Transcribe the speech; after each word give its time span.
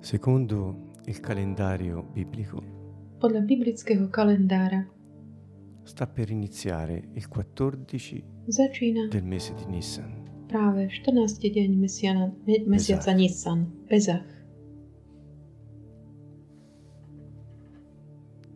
Secondo 0.00 0.96
il 1.04 1.20
calendario 1.20 2.02
biblico, 2.02 2.62
Podľa 3.20 3.44
biblického 3.44 4.08
kalendára 4.08 4.80
sta 5.84 6.06
per 6.06 6.30
iniziare 6.30 7.10
il 7.12 7.28
14 7.28 8.48
začína 8.48 9.08
del 9.12 9.24
mese 9.24 9.52
di 9.54 9.66
Nissan. 9.68 10.46
práve 10.48 10.88
14. 10.88 11.36
deň 11.52 11.70
mesiana, 11.76 12.32
me, 12.46 12.64
mesiaca 12.66 13.12
Nisan, 13.12 13.68
Bezach. 13.86 14.24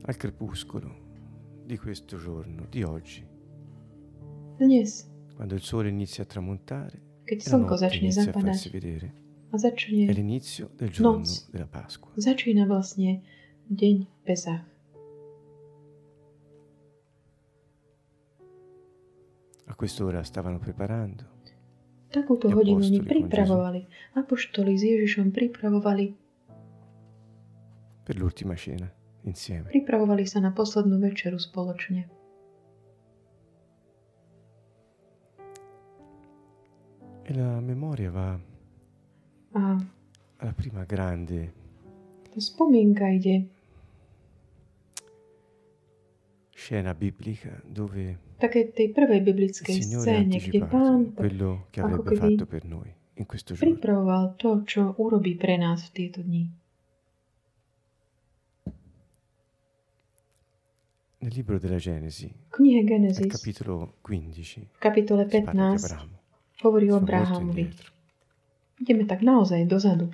Al 0.06 0.16
crepuscolo 0.16 1.62
di 1.64 1.76
questo 1.76 2.16
giorno, 2.16 2.66
di 2.68 2.82
oggi, 2.82 3.24
Dnes, 4.56 5.08
quando 5.36 5.54
il 5.54 5.62
sole 5.62 5.88
inizia 5.88 6.24
a 6.24 6.26
tramontare 6.26 7.20
keď 7.24 7.36
e 7.36 7.42
la 7.44 7.50
slnko 7.50 7.74
notte 7.74 7.84
začne 7.84 8.00
inizia 8.00 8.22
a 8.22 8.24
zapadať 8.24 8.48
farsi 8.48 8.68
vedere, 8.70 9.06
a 9.54 9.58
začne, 9.58 10.06
è 10.06 10.12
l'inizio 10.12 10.70
del 10.74 10.90
giorno 10.90 11.18
Noc. 11.18 11.50
della 11.50 11.66
Pasqua. 11.70 12.10
začína 12.18 12.66
vlastne 12.66 13.22
deň 13.70 13.96
Bezach. 14.26 14.66
A 19.66 19.74
quest'ora 19.74 20.22
stavano 20.22 20.58
preparando 20.58 21.32
Takúto 22.14 22.46
hodinu 22.46 22.78
oni 22.78 23.02
pripravovali. 23.02 23.86
Apoštoli 24.14 24.78
s 24.78 24.82
Ježišom 24.86 25.34
pripravovali, 25.34 26.14
per 28.06 28.14
l'ultima 28.14 28.54
cena 28.54 28.86
insieme. 29.26 29.66
pripravovali 29.66 30.22
sa 30.22 30.38
na 30.38 30.54
poslednú 30.54 31.00
večeru 31.02 31.42
spoločne. 31.42 32.06
E 37.24 37.30
la 37.34 37.58
memoria 37.58 38.12
va 38.12 38.53
A 39.54 39.78
alla 40.38 40.52
prima 40.52 40.84
grande 40.84 41.52
ide 43.14 43.48
scena 46.50 46.94
biblica 46.94 47.62
dove 47.62 48.18
také 48.42 48.74
tej 48.74 48.90
prvej 48.90 49.20
biblickej 49.22 49.78
scéne, 49.78 50.36
kde 50.42 50.60
Pán 50.66 51.14
quello 51.14 51.70
che 51.70 51.78
ako 51.80 51.86
avrebbe 51.86 52.10
keby 52.18 52.18
fatto 52.18 52.46
per 52.50 52.64
noi 52.66 52.90
in 53.14 53.26
questo 53.30 53.54
giorno. 53.54 53.78
pripravoval 53.78 54.24
to, 54.34 54.66
čo 54.66 54.98
urobí 54.98 55.38
pre 55.38 55.54
nás 55.54 55.86
v 55.86 55.90
tieto 55.94 56.18
dni. 56.18 56.44
Nel 61.24 61.32
libro 61.32 61.56
della 61.56 61.78
Genesi, 61.80 62.28
knihe 62.50 62.84
Genesis, 62.84 63.32
capitolo 63.32 63.96
15, 64.02 64.76
v 64.76 64.80
kapitole 64.82 65.24
si 65.30 65.40
parla 65.40 65.72
di 65.72 65.78
15, 65.78 65.86
Abramo. 65.86 66.16
hovorí 66.66 66.86
o 66.90 66.96
Abrahamovi. 67.00 67.93
Ideme 68.80 69.04
tak 69.04 69.22
naozaj 69.22 69.66
dozadu. 69.66 70.10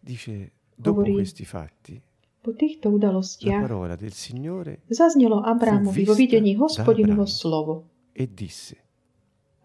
Dice, 0.00 0.50
dopo 0.76 1.00
Hovorí- 1.00 1.14
questi 1.14 1.44
fatti, 1.44 2.00
Po 2.46 2.54
týchto 2.54 2.88
la 2.90 2.94
udalostiach 2.94 3.60
parola 3.66 3.96
del 3.96 4.12
Signore 4.12 4.86
zaznelo 4.86 5.42
Abrahamovi 5.42 6.04
vo 6.06 6.14
vista 6.14 6.14
videní 6.14 6.54
hospodinovo 6.54 7.26
slovo 7.26 7.90
e 8.12 8.30
disse, 8.30 8.76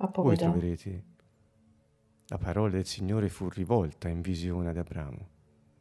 a 0.02 0.10
voi 0.10 0.14
povedal, 0.14 0.50
troverete, 0.50 1.04
la 2.30 2.38
parola 2.42 2.72
del 2.72 2.86
Signore 2.86 3.30
fu 3.30 3.50
rivolta 3.50 4.10
in 4.10 4.22
visione 4.22 4.70
ad 4.70 4.78
Abramo. 4.78 5.28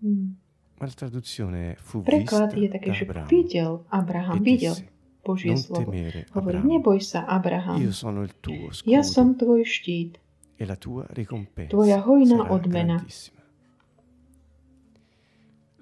hmm. 0.05 0.31
Ma 0.77 0.85
la 0.87 0.93
traduzione 0.93 1.77
fu 1.81 2.03
vista 2.03 2.11
preklad 2.11 2.53
je 2.53 2.69
také, 2.69 2.91
da 2.91 2.93
že 2.93 3.05
Abramo 3.05 3.27
videl 3.29 3.85
Abraham, 3.89 4.37
e 4.37 4.41
videl 4.41 4.75
disse, 4.75 4.89
Božie 5.25 5.53
non 5.53 5.57
slovo. 5.57 5.91
temere 5.91 6.27
Hovorí, 6.33 6.61
neboj 6.61 7.01
sa, 7.01 7.25
Abraham, 7.25 7.81
io 7.81 7.93
sono 7.93 8.21
il 8.23 8.33
tuo 8.41 8.69
ja 8.85 9.01
scudo 9.01 9.03
som 9.03 9.37
tvoj 9.41 9.65
štít, 9.65 10.21
e 10.61 10.67
la 10.67 10.77
tua 10.77 11.07
ricompensa 11.17 11.73
tvoja 11.73 12.05
hojná 12.05 12.37
sarà 12.37 12.53
odmena. 12.53 12.97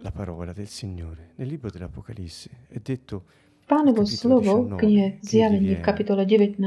La 0.07 0.13
parola 0.13 0.53
del 0.53 0.69
Signore 0.69 1.35
nel 1.35 1.49
libro 1.49 1.69
dell'Apocalisse 1.69 2.51
è 2.69 2.79
detto 2.79 3.25
Pánovo 3.67 4.05
slovo 4.07 4.63
v 4.63 4.79
19, 4.79 4.79
knihe 4.79 5.19
Zjavení 5.21 5.75
v 5.75 5.81
kapitole 5.83 6.23
19 6.25 6.63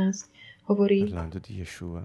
hovorí, 0.67 1.07
parlando 1.07 1.39
di 1.39 1.63
Yeshua 1.63 2.03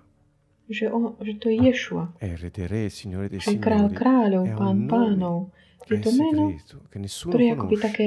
že, 0.71 0.91
on, 0.91 1.19
že 1.22 1.34
to 1.39 1.50
je 1.50 1.59
Ješua, 1.62 2.15
dei 2.19 3.38
že 3.38 3.55
je 3.55 3.59
král 3.59 3.91
kráľov, 3.91 4.43
è 4.47 4.55
pán 4.55 4.87
pánov. 4.91 5.55
che 5.87 5.94
Je 5.94 6.03
to 6.03 6.11
meno, 6.19 6.50
ktoré 6.91 7.43
je 7.47 7.53
akoby 7.55 7.77
také 7.78 8.06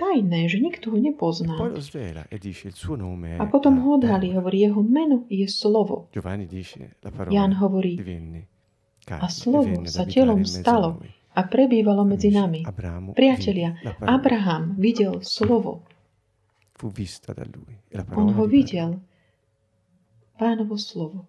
tajné, 0.00 0.48
že 0.48 0.56
nikto 0.64 0.88
ho 0.88 0.96
nepozná. 0.96 1.60
e 1.60 2.36
A 3.36 3.44
potom 3.52 3.74
ho 3.84 4.00
odhalí, 4.00 4.32
hovorí, 4.32 4.64
jeho 4.64 4.80
meno 4.80 5.28
je 5.28 5.44
slovo. 5.44 6.08
Jan 7.28 7.52
hovorí, 7.60 8.00
a 9.10 9.26
slovo 9.28 9.84
sa 9.84 10.08
telom 10.08 10.48
stalo 10.48 11.04
a 11.36 11.40
prebývalo 11.44 12.08
medzi 12.08 12.32
nami. 12.32 12.64
Priatelia, 13.12 13.76
Abraham 14.00 14.80
videl 14.80 15.20
slovo. 15.20 15.84
e 17.92 18.00
On 18.16 18.32
ho 18.32 18.44
videl. 18.48 18.96
Pánovo 20.40 20.80
slovo. 20.80 21.28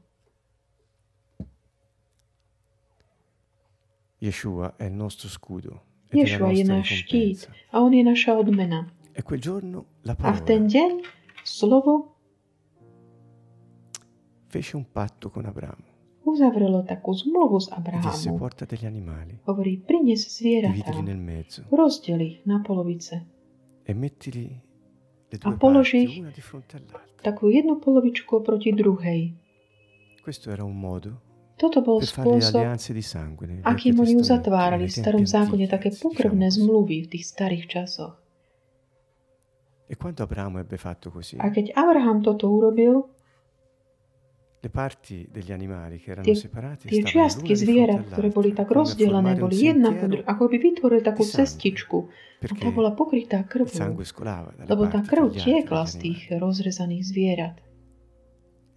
Yeshua 4.22 4.78
è 4.78 4.86
il 4.86 4.94
nostro 4.94 5.28
scudo 5.28 5.91
Ješua 6.14 6.52
je 6.52 6.64
náš 6.64 6.88
štít 6.88 7.40
a 7.72 7.80
on 7.82 7.94
je 7.94 8.04
naša 8.04 8.36
odmena. 8.38 8.92
E 9.16 9.22
quel 9.22 9.40
giorno 9.40 9.86
la 10.06 10.16
A 10.20 10.32
v 10.32 10.42
ten 10.44 10.68
deň 10.68 11.04
slovo 11.44 12.16
fece 14.52 14.78
un 14.78 14.84
patto 14.84 15.30
con 15.32 15.46
Abramo 15.46 15.92
uzavrelo 16.24 16.86
takú 16.86 17.12
zmluvu 17.12 17.58
s 17.60 17.68
disse 17.68 17.76
Abrahamom. 17.80 18.40
porta 18.40 18.66
degli 18.66 18.86
animali, 18.86 19.34
Hovorí, 19.46 19.82
prines 19.82 20.28
zvieratá, 20.30 21.02
nel 21.02 21.18
mezzo 21.18 21.66
rozdiel 21.72 22.22
ich 22.22 22.36
na 22.46 22.62
polovice. 22.62 23.26
e 23.84 23.94
mettili 23.94 24.48
le 25.32 25.38
A 25.42 25.50
due 25.50 25.58
položí 25.58 26.06
parti 26.08 26.40
ich. 26.40 27.22
Takú 27.22 27.50
jednu 27.54 27.78
polovičku 27.78 28.42
oproti 28.42 28.74
druhej. 28.74 29.34
Questo 30.26 30.50
era 30.52 30.64
un 30.66 30.78
modo 30.78 31.31
Toto 31.62 31.86
bol 31.86 32.02
spôsob, 32.02 32.66
akým 33.62 33.94
oni 34.02 34.18
uzatvárali 34.18 34.90
v 34.90 34.94
starom 34.98 35.30
zákone 35.30 35.70
také 35.70 35.94
pokrvné 35.94 36.50
zmluvy 36.50 37.06
v 37.06 37.08
tých 37.14 37.30
starých 37.30 37.66
časoch. 37.70 38.18
E 39.86 39.96
A 41.38 41.46
keď 41.54 41.66
Abraham 41.78 42.26
toto 42.26 42.50
urobil, 42.50 43.06
le 44.62 44.70
parti 44.70 45.28
degli 45.30 45.54
animali 45.54 45.98
che 45.98 46.12
erano 46.14 46.26
tie, 46.26 46.38
tie 46.86 47.02
čiastky 47.02 47.54
zvierat, 47.58 48.14
ktoré 48.14 48.30
boli 48.30 48.54
tak 48.54 48.70
rozdelené, 48.70 49.34
boli 49.38 49.58
jedna 49.58 49.90
po 49.90 50.06
sentiero, 50.06 50.22
dru- 50.22 50.26
ako 50.30 50.44
by 50.50 50.58
vytvorili 50.58 51.02
takú 51.02 51.24
cestičku. 51.26 51.98
A 52.42 52.54
tá 52.58 52.70
bola 52.74 52.94
pokrytá 52.94 53.46
krvou, 53.46 53.94
lebo 54.66 54.84
tá 54.90 55.02
krv 55.06 55.34
tiekla 55.34 55.86
z 55.86 55.94
tých 55.98 56.20
rozrezaných 56.38 57.04
zvierat. 57.06 57.58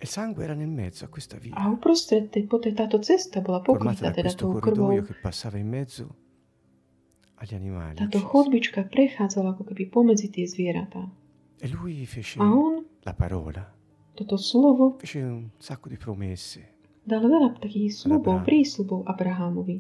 Il 0.05 0.11
sangue 0.11 0.45
era 0.45 0.53
nel 0.53 0.69
mezzo 0.69 1.05
a 1.05 1.09
questa 1.09 1.39
via, 1.41 1.57
A 1.57 1.73
uprostred 1.73 2.29
tej, 2.29 2.45
po 2.45 2.61
tej, 2.61 2.77
táto 2.77 3.01
cesta 3.01 3.41
bola 3.41 3.65
formata 3.65 4.05
pokrytá 4.05 4.13
da 4.13 4.17
teda 4.21 4.29
questo 4.29 4.45
tou 4.45 4.53
corridoio 4.61 5.01
krvou. 5.01 5.09
che 5.09 5.15
passava 5.17 5.57
in 5.57 5.69
mezzo 5.69 6.05
agli 7.41 7.55
animali 7.57 7.97
Táto 7.97 8.21
uccisi. 8.21 8.29
chodbička 8.29 8.85
prechádzala 8.85 9.57
ako 9.57 9.65
keby 9.65 9.85
pomedzi 9.89 10.29
tie 10.29 10.45
zvieratá. 10.45 11.09
E 11.57 11.67
lui 11.73 12.05
fece 12.05 12.37
A 12.37 12.53
on 12.53 12.85
la 13.09 13.15
parola, 13.17 13.65
toto 14.13 14.37
slovo 14.37 15.01
fece 15.01 15.25
un 15.25 15.49
sacco 15.57 15.89
di 15.89 15.97
promesse, 15.97 16.77
dal 17.01 17.25
veľa 17.25 17.57
takých 17.57 17.97
slubov, 17.97 18.45
Abraham. 18.45 18.45
prísľubov 18.45 19.01
Abrahamovi. 19.09 19.77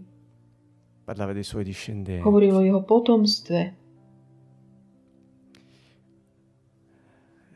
parlava 1.05 1.37
dei 1.37 1.45
suoi 1.45 1.65
discendenti, 1.69 2.25
Hovoril 2.25 2.57
o 2.57 2.63
jeho 2.65 2.81
potomstve, 2.81 3.61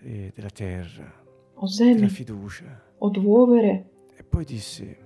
e 0.05 0.33
della 0.35 0.51
terra, 0.53 1.09
o 1.59 1.67
zemi, 1.67 2.07
o 2.99 3.07
dôvere. 3.11 3.87
E 4.19 4.23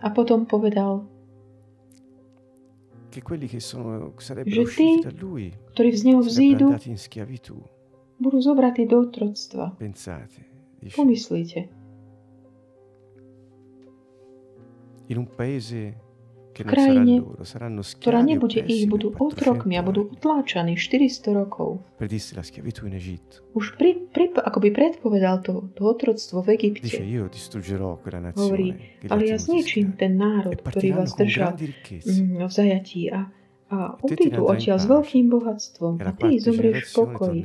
A 0.00 0.08
potom 0.12 0.44
povedal, 0.44 1.08
che 3.12 3.20
quelli 3.20 3.46
che 3.46 3.60
sono, 3.60 4.12
sarebbero 4.16 4.64
Že 4.64 4.72
tí, 4.72 4.90
ktorí 5.76 5.88
z 5.92 6.02
neho 6.08 6.20
vzídu, 6.24 6.72
budú 8.16 8.38
zobratí 8.40 8.88
do 8.88 9.04
otroctva. 9.04 9.76
Pomyslíte, 10.96 11.68
in 15.12 15.16
un 15.20 15.28
paese 15.28 16.01
krajine, 16.64 17.14
ktorá 18.00 18.20
nebude 18.22 18.60
ich, 18.62 18.88
budú 18.88 19.14
400 19.14 19.26
otrokmi 19.26 19.74
a 19.78 19.82
budú 19.82 20.06
anni. 20.06 20.14
utláčaní 20.18 20.74
400 20.78 21.38
rokov. 21.38 21.82
Už 23.52 23.76
pri, 23.76 24.08
pri, 24.10 24.32
akoby 24.38 24.68
predpovedal 24.72 25.44
to, 25.44 25.70
to 25.76 25.82
otroctvo 25.84 26.40
v 26.42 26.48
Egypte. 26.56 26.88
Hovorí, 28.34 28.68
ale 29.06 29.22
ja 29.28 29.38
zničím 29.38 29.94
ten 29.94 30.16
národ, 30.16 30.56
e 30.56 30.62
ktorý 30.62 30.88
vás 30.96 31.12
držal 31.14 31.54
v 31.56 32.52
zajatí 32.52 33.12
a, 33.12 33.28
a 33.72 33.76
odídu 34.00 34.44
odtiaľ 34.48 34.78
s 34.80 34.86
veľkým 34.88 35.26
bohatstvom 35.30 36.00
a 36.00 36.10
ty 36.16 36.40
zomrieš 36.40 36.90
v 36.90 36.92
pokoji. 36.96 37.40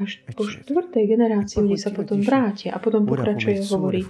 Až 0.00 0.24
po 0.32 0.48
štvrtej 0.48 1.04
generácii 1.12 1.60
oni 1.60 1.76
sa 1.76 1.92
potom 1.92 2.24
vrátia 2.24 2.72
a 2.72 2.80
potom 2.80 3.04
pokračuje 3.04 3.60
hovorí, 3.68 4.00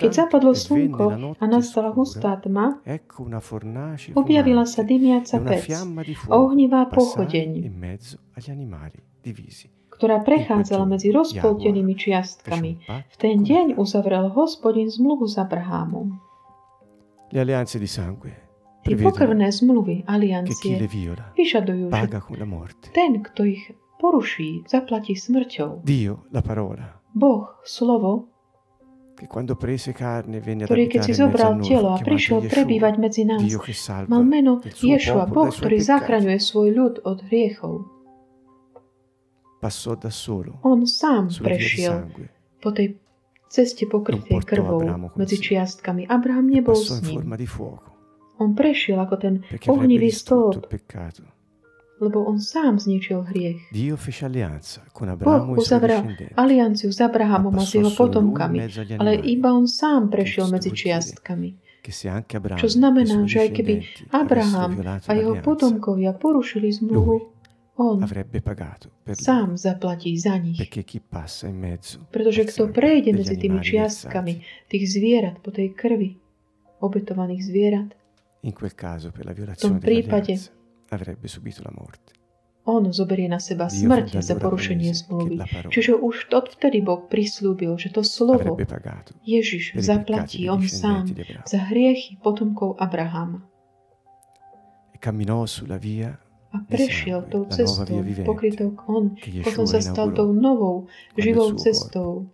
keď 0.00 0.24
zapadlo 0.24 0.56
slnko 0.56 1.36
a 1.36 1.44
nastala 1.44 1.92
hustá 1.92 2.40
tma, 2.40 2.80
objavila 4.16 4.64
sa 4.64 4.80
dymiaca 4.88 5.36
pec 5.44 5.68
a 6.32 6.32
ohnivá 6.32 6.88
pochodeň, 6.88 7.68
ktorá 9.92 10.24
prechádzala 10.24 10.88
medzi 10.88 11.12
rozpoltenými 11.12 11.92
čiastkami. 11.92 12.70
V 12.88 13.16
ten 13.20 13.44
deň 13.44 13.76
uzavrel 13.76 14.32
hospodin 14.32 14.88
zmluvu 14.88 15.28
s 15.28 15.36
Abrahámom. 15.36 16.16
Le 17.28 17.44
alleanze 17.44 17.76
di 17.76 17.84
sangue 17.84 18.48
Tie 18.88 18.96
prevedono 18.96 19.12
pokrvné 19.12 19.48
zmluvy, 19.52 19.96
aliancie, 20.08 20.80
vyžadujú, 21.36 21.92
že 21.92 22.08
ten, 22.94 23.20
kto 23.20 23.44
ich 23.44 23.68
poruší, 23.98 24.64
zaplatí 24.70 25.18
smrťou. 25.18 25.82
Dio, 25.84 26.24
la 26.32 26.42
parola, 26.42 26.98
Boh, 27.14 27.60
slovo, 27.66 28.30
che 29.18 29.26
quando 29.26 29.58
prese 29.58 29.90
carne 29.92 30.38
venne 30.38 30.62
ad 30.62 30.70
ktorý 30.70 30.86
keď 30.86 31.00
si 31.02 31.12
zobral 31.18 31.58
telo 31.58 31.90
a 31.90 31.98
prišiel 31.98 32.46
prebývať 32.46 32.94
medzi 33.02 33.26
nás, 33.26 33.42
Dio 33.42 33.58
mal 34.06 34.22
meno 34.22 34.62
Ješua, 34.62 35.26
Boh, 35.26 35.50
ktorý 35.50 35.82
zachraňuje 35.82 36.38
svoj 36.38 36.68
ľud 36.70 36.94
od 37.02 37.18
hriechov. 37.26 37.74
Passò 39.58 39.98
da 39.98 40.06
solo 40.14 40.62
On 40.62 40.86
sám 40.86 41.34
prešiel 41.42 42.14
po 42.62 42.70
tej 42.70 42.94
ceste 43.50 43.90
pokrytej 43.90 44.38
krvou 44.46 45.10
medzi 45.18 45.42
čiastkami. 45.42 46.06
Abraham 46.06 46.46
nebol 46.46 46.78
s 46.78 47.02
ním. 47.02 47.26
On 48.38 48.54
prešiel 48.54 49.02
ako 49.02 49.14
ten 49.18 49.34
ohnivý 49.66 50.14
stĺp. 50.14 50.70
Lebo 51.98 52.24
on 52.24 52.38
sám 52.38 52.78
zničil 52.78 53.26
hriech. 53.28 53.58
Boh 55.18 55.44
e 55.46 55.58
uzavrel 55.58 56.02
alianciu 56.38 56.94
s 56.94 57.00
Abrahamom 57.02 57.54
a 57.58 57.62
s 57.66 57.74
jeho 57.74 57.90
potomkami, 57.90 58.58
ale 58.98 59.18
iba 59.18 59.50
on 59.50 59.66
sám 59.66 60.08
prešiel 60.10 60.50
medzi 60.50 60.70
čiastkami. 60.70 61.68
Čo 62.58 62.68
e 62.68 62.74
znamená, 62.74 63.24
suoi 63.24 63.30
že 63.30 63.38
aj 63.48 63.50
keby 63.54 63.74
Abraham 64.12 64.72
a 64.84 65.12
jeho 65.16 65.40
potomkovia 65.40 66.12
porušili 66.12 66.68
zmluvu, 66.68 67.38
on 67.78 68.02
sám 69.14 69.56
zaplatí 69.56 70.18
za 70.18 70.36
nich. 70.36 70.58
Pretože 72.10 72.42
kto 72.50 72.62
prejde 72.74 73.10
medzi 73.14 73.38
tými 73.38 73.62
čiastkami 73.62 74.34
tých 74.68 74.84
zvierat 74.90 75.38
po 75.38 75.54
tej 75.54 75.72
krvi, 75.72 76.18
obetovaných 76.82 77.42
zvierat, 77.46 77.88
la 78.42 79.54
tom 79.58 79.80
prípade 79.80 80.57
avrebbe 80.90 81.28
subito 81.28 81.62
la 81.62 81.72
morte. 81.74 82.18
on 82.68 82.92
zoberie 82.92 83.28
na 83.32 83.40
seba 83.40 83.72
smrť 83.72 84.20
za 84.20 84.36
porušenie 84.36 84.92
zmluvy. 84.92 85.40
Čiže 85.72 85.96
už 85.96 86.28
odvtedy 86.28 86.84
Boh 86.84 87.08
prislúbil, 87.08 87.80
že 87.80 87.88
to 87.88 88.04
slovo 88.04 88.60
Ježiš 89.24 89.80
zaplatí 89.80 90.44
on 90.52 90.60
sám 90.68 91.08
za 91.48 91.58
hriechy 91.72 92.20
potomkov 92.20 92.76
Abrahama. 92.76 93.40
e 95.00 96.08
A 96.48 96.64
prešiel 96.64 97.28
tou 97.28 97.44
cestou, 97.44 98.00
pokrytou 98.24 98.72
on, 98.88 99.12
potom 99.44 99.64
sa 99.68 99.84
stal 99.84 100.16
tou 100.16 100.32
novou, 100.32 100.88
živou 101.12 101.52
cestou, 101.60 102.32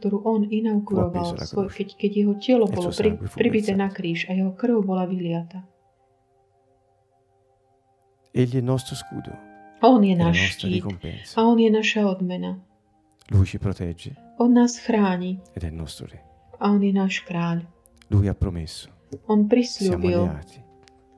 ktorú 0.00 0.24
on 0.24 0.48
inauguroval, 0.48 1.36
svoj, 1.44 1.68
keď, 1.68 1.88
keď 2.00 2.10
jeho 2.24 2.34
telo 2.40 2.64
E 2.64 2.72
bolo 2.72 2.88
pri, 2.88 3.20
pribité 3.36 3.76
na 3.76 3.92
kríž 3.92 4.32
a 4.32 4.34
jeho 4.34 4.56
krv 4.56 4.80
bola 4.80 5.04
vyliata. 5.04 5.69
Egli 8.32 8.54
è 8.54 8.58
il 8.58 8.64
nostro 8.64 8.94
scudo 8.94 9.50
on 9.80 10.04
je 10.04 10.14
náš 10.16 10.36
štít 10.36 10.84
a 11.36 11.40
on 11.48 11.56
je 11.58 11.70
naša 11.72 12.04
odmena. 12.06 12.60
Lui 13.32 13.46
ci 13.46 13.58
protegge 13.58 14.12
On 14.38 14.52
nás 14.52 14.76
chráni 14.76 15.40
ed 15.56 15.64
è 15.64 15.68
il 15.68 15.74
nostro 15.74 16.06
re. 16.06 16.20
a 16.60 16.68
on 16.70 16.82
je 16.82 16.92
náš 16.92 17.24
kráľ. 17.24 17.64
Lui 18.10 18.28
ha 18.28 18.34
promesso, 18.34 18.88
On 19.26 19.46
siamo 19.46 19.48
prisľúbil, 19.48 20.20
alleati 20.20 20.58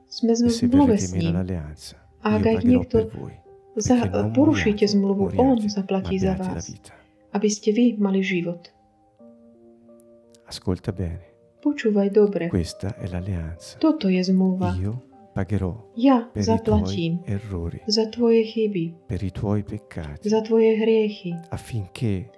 sme 0.07 0.31
zmluve 0.37 0.95
s 0.95 1.11
ním. 1.11 1.33
all'alleanza, 1.33 1.97
A 2.23 2.37
ak 2.37 2.45
aj 2.45 2.57
niekto 2.63 3.09
voi, 3.11 3.35
za, 3.75 3.97
porušíte 4.31 4.85
zmluvu, 4.87 5.35
on 5.41 5.57
zaplatí 5.67 6.21
za 6.21 6.37
vás, 6.37 6.69
aby 7.33 7.49
ste 7.49 7.73
vy 7.73 7.97
mali 7.97 8.21
život. 8.21 8.69
Ascolta 10.47 10.93
bene, 10.93 11.33
Počúvaj 11.59 12.07
dobre. 12.13 12.47
questa 12.47 12.95
è 12.95 13.09
l'alleanza. 13.09 13.81
Toto 13.81 14.07
je 14.07 14.21
zmluva. 14.23 14.77
Io 14.77 15.12
pagherò 15.33 15.91
Ja 15.95 16.29
per 16.31 16.41
i 16.41 16.45
zaplatím 16.45 17.19
tuoi 17.23 17.33
errori, 17.35 17.81
za 17.85 18.05
tvoje 18.09 18.43
chyby, 18.43 18.85
per 19.07 19.23
i 19.23 19.31
tuoi 19.31 19.63
peccati, 19.63 20.29
za 20.29 20.41
tvoje 20.41 20.77
hriechy, 20.77 21.33
affinché 21.49 22.29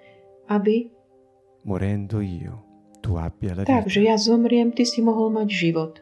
aby 0.48 0.90
morendo 1.62 2.20
io 2.20 2.64
tu 3.00 3.16
abbia 3.16 3.54
la 3.54 3.62
vita. 3.62 4.00
ja 4.00 4.16
zomriem, 4.16 4.72
ty 4.72 4.84
si 4.84 5.02
mohol 5.02 5.30
mať 5.30 5.48
život. 5.50 5.94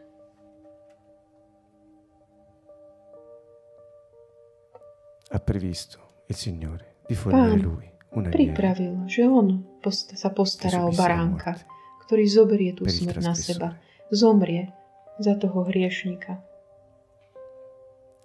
Ha 5.29 5.39
previsto 5.39 5.99
il 6.27 6.35
Signore 6.35 7.03
di 7.07 7.15
fornire 7.15 7.49
Pán 7.49 7.59
lui 7.59 7.85
un 8.15 8.25
agnello 8.25 8.31
Pripravil, 8.31 8.93
že 9.05 9.27
on 9.27 9.65
post- 9.81 10.15
sa 10.15 10.29
postará 10.31 10.85
o 10.87 10.93
baránka, 10.95 11.59
morte 11.59 11.73
ktorý 12.05 12.23
zoberie 12.29 12.71
tú 12.77 12.85
smrť 12.85 13.17
na 13.25 13.33
seba. 13.33 13.67
Zomrie 14.13 14.69
za 15.17 15.33
toho 15.33 15.65
hriešnika. 15.65 16.37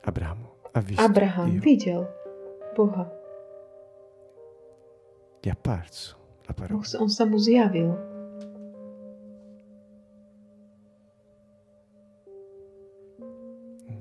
Abramo 0.02 0.58
ha 0.72 0.80
visto 0.80 1.02
Abraham 1.02 1.50
Dio, 1.50 1.60
videl 1.60 2.08
Boha. 2.74 3.18
gli 5.40 5.48
è 5.48 5.50
apparso 5.50 6.16
la 6.44 6.52
parola. 6.52 6.80
Boh, 6.80 7.02
on 7.02 7.08
sa 7.08 7.24
mu. 7.24 7.38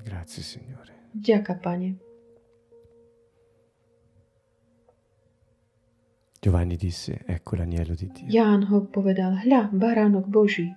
Grazie 0.04 0.44
Signore. 0.44 1.08
Ďaká, 1.12 1.56
pane. 1.56 1.98
Giovanni 6.40 6.76
disse, 6.76 7.24
ecco 7.26 7.56
l'agnello 7.56 7.96
di 7.96 8.08
Dio. 8.12 8.28
Ján 8.28 8.64
ho 8.72 8.88
povedal, 8.88 9.44
hľa, 9.44 9.70
baránok 9.72 10.28
Boží. 10.28 10.72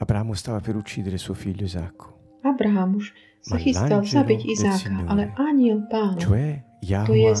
Abramo 0.00 0.34
stava 0.34 0.60
per 0.60 0.76
uccidere 0.76 1.18
suo 1.18 1.34
figlio 1.34 1.64
Isacco, 1.64 2.19
Abraham 2.42 3.00
už 3.00 3.12
sa 3.40 3.56
chystal 3.56 4.04
zabiť 4.04 4.40
Izáka, 4.44 4.92
ale 5.08 5.32
aniel 5.36 5.84
cioè 6.20 6.64
to 6.80 7.14
je 7.16 7.32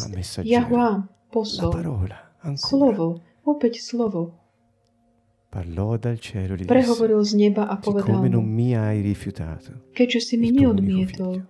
Jahua 0.44 1.08
posol, 1.32 1.72
slovo, 2.56 3.20
opäť 3.44 3.80
slovo, 3.84 4.36
prehovoril 6.66 7.20
z 7.24 7.32
neba 7.36 7.68
a 7.68 7.76
povedal 7.80 8.20
mu, 8.22 8.42
keďže 9.92 10.20
si 10.20 10.34
mi 10.40 10.48
neodmietol 10.52 11.44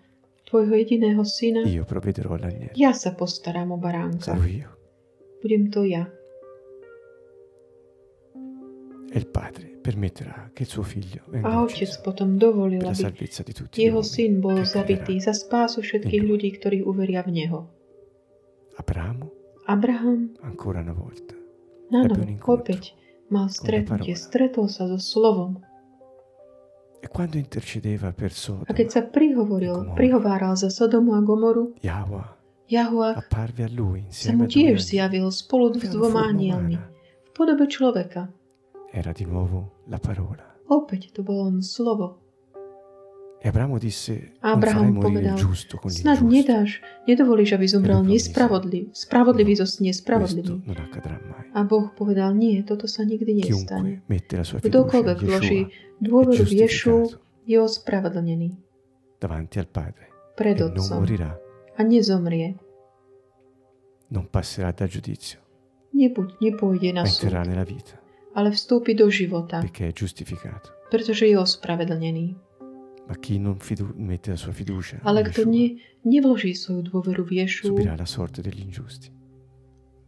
tvojho 0.51 0.73
jediného 0.75 1.23
syna, 1.23 1.63
ja 2.75 2.93
sa 2.95 3.11
postarám 3.15 3.71
o 3.71 3.79
baránka. 3.79 4.35
Budem 5.41 5.73
to 5.73 5.89
ja. 5.89 6.11
e 9.13 9.19
il 9.19 9.27
padre 9.27 9.70
permetterà 9.81 10.51
che 10.53 10.65
suo 10.65 10.83
figlio 10.83 11.25
A 11.43 11.63
otec 11.65 12.01
potom 12.05 12.37
dovolil, 12.37 12.85
aby 12.85 12.95
salvezza 12.95 13.43
di 13.43 13.53
tutti 13.53 13.81
gli 13.81 13.89
jeho 13.89 14.05
syn 14.05 14.39
bol 14.39 14.63
zabitý 14.69 15.17
za 15.19 15.33
spásu 15.33 15.81
všetkých 15.81 16.23
ľudí, 16.23 16.49
ktorí 16.61 16.85
uveria 16.85 17.25
v 17.25 17.31
Neho. 17.33 17.61
Abramo 18.77 19.27
Abraham 19.67 20.37
ancora 20.45 20.81
una 20.81 20.93
volta 20.93 21.35
na 21.91 22.07
novo 22.07 22.23
opäť 22.47 22.95
mal 23.33 23.51
stretnutie, 23.51 24.15
stretol 24.15 24.71
sa 24.71 24.87
so 24.87 24.99
slovom. 25.01 25.59
e 27.01 27.09
quando 27.09 27.39
intercedeva 27.39 28.13
per 28.13 28.31
A 28.31 28.37
Sodoma 28.37 28.77
keď 28.77 28.89
sa 28.93 29.03
prihovoril, 29.09 29.97
prihováral 29.97 30.53
za 30.57 30.69
Sodomu 30.69 31.17
a 31.17 31.25
Gomoru, 31.25 31.73
Jahua 31.81 33.19
apparve 33.19 33.67
a 33.67 33.71
lui 33.73 34.07
sa 34.15 34.31
mu 34.31 34.47
a 34.47 34.47
tiež 34.47 34.79
zjavil 34.79 35.27
spolu 35.35 35.75
s 35.75 35.91
dvoma 35.91 36.31
anielmi 36.31 36.79
v 37.27 37.31
podobe 37.35 37.67
človeka. 37.67 38.31
Era 38.93 39.13
di 39.13 39.25
nuovo 39.25 39.87
la 39.87 39.99
parola. 39.99 40.43
Opäť 40.71 41.15
to 41.15 41.23
bolo 41.23 41.51
len 41.51 41.63
slovo. 41.63 42.31
e 43.41 43.49
Abramo 43.49 43.81
disse 43.81 44.37
Abraham 44.45 45.01
povedal, 45.01 45.33
giusto 45.41 45.81
con 45.81 45.89
Snad 45.89 46.21
nedáš, 46.21 46.85
nedovolíš, 47.09 47.57
aby 47.57 47.65
zomrel 47.65 48.05
nespravodlivý, 48.05 48.93
spravodlivý 48.93 49.57
zo 49.57 49.65
questo 49.65 49.81
nespravodlivý. 49.81 50.61
non 50.61 50.77
accadrà 50.77 51.17
mai 51.25 51.49
A 51.57 51.65
Boh 51.65 51.89
povedal, 51.97 52.37
nie, 52.37 52.61
toto 52.69 52.85
sa 52.85 53.01
nikdy 53.01 53.41
nestane. 53.41 54.05
Kdokoľvek 54.61 55.19
in 55.19 55.25
vloží 55.25 55.61
dôveru 56.05 56.45
v 56.45 56.53
Ješu, 56.69 57.17
je 57.49 57.57
ospravedlnený. 57.57 58.61
Davanti 59.17 59.57
al 59.57 59.69
Padre 59.73 60.13
pred 60.37 60.61
e 60.61 60.65
Otcom. 60.69 61.01
morirà. 61.01 61.33
A 61.77 61.83
nezomrie. 61.83 62.61
non 64.11 64.29
passerà 64.29 64.75
dal 64.75 64.91
giudizio. 64.91 65.39
Nebuď, 65.97 66.29
nepôjde 66.45 66.93
na 66.93 67.07
súd, 67.07 67.31
vita 67.65 68.00
ale 68.33 68.51
vstúpi 68.51 68.95
do 68.95 69.09
života, 69.09 69.61
perché 69.61 69.89
è 69.89 69.93
giustificato 69.93 70.77
pretože 70.91 71.23
je 71.25 71.39
ospravedlnený. 71.39 72.27
Ma 73.07 73.15
chi 73.19 73.39
non 73.39 73.59
fidu- 73.59 73.95
mette 73.95 74.31
la 74.31 74.37
sua 74.37 74.51
fiducia 74.53 74.99
in 74.99 75.03
Ale 75.03 75.23
kto 75.23 75.43
Yeshua 75.43 75.51
ne, 75.51 75.67
nevloží 76.05 76.51
svoju 76.53 76.83
dôveru 76.85 77.23
v 77.23 77.43
Ješu, 77.43 77.71
subirà 77.71 77.95
la 77.95 78.07
sorte 78.07 78.39
degli 78.41 78.63
ingiusti. 78.63 79.11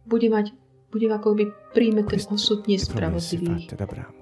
bude 0.03 0.27
mať 0.27 0.51
bude 0.87 1.07
ako 1.07 1.33
by 1.33 1.43
príjme 1.73 2.03
ten 2.03 2.19
Queste 2.19 2.31
osud 2.31 2.59
le 2.59 2.77
promesse 2.77 3.33
nespravodlivých. 3.33 3.65
fatte 3.65 3.73
ad 3.73 3.81
Abramo. 3.81 4.21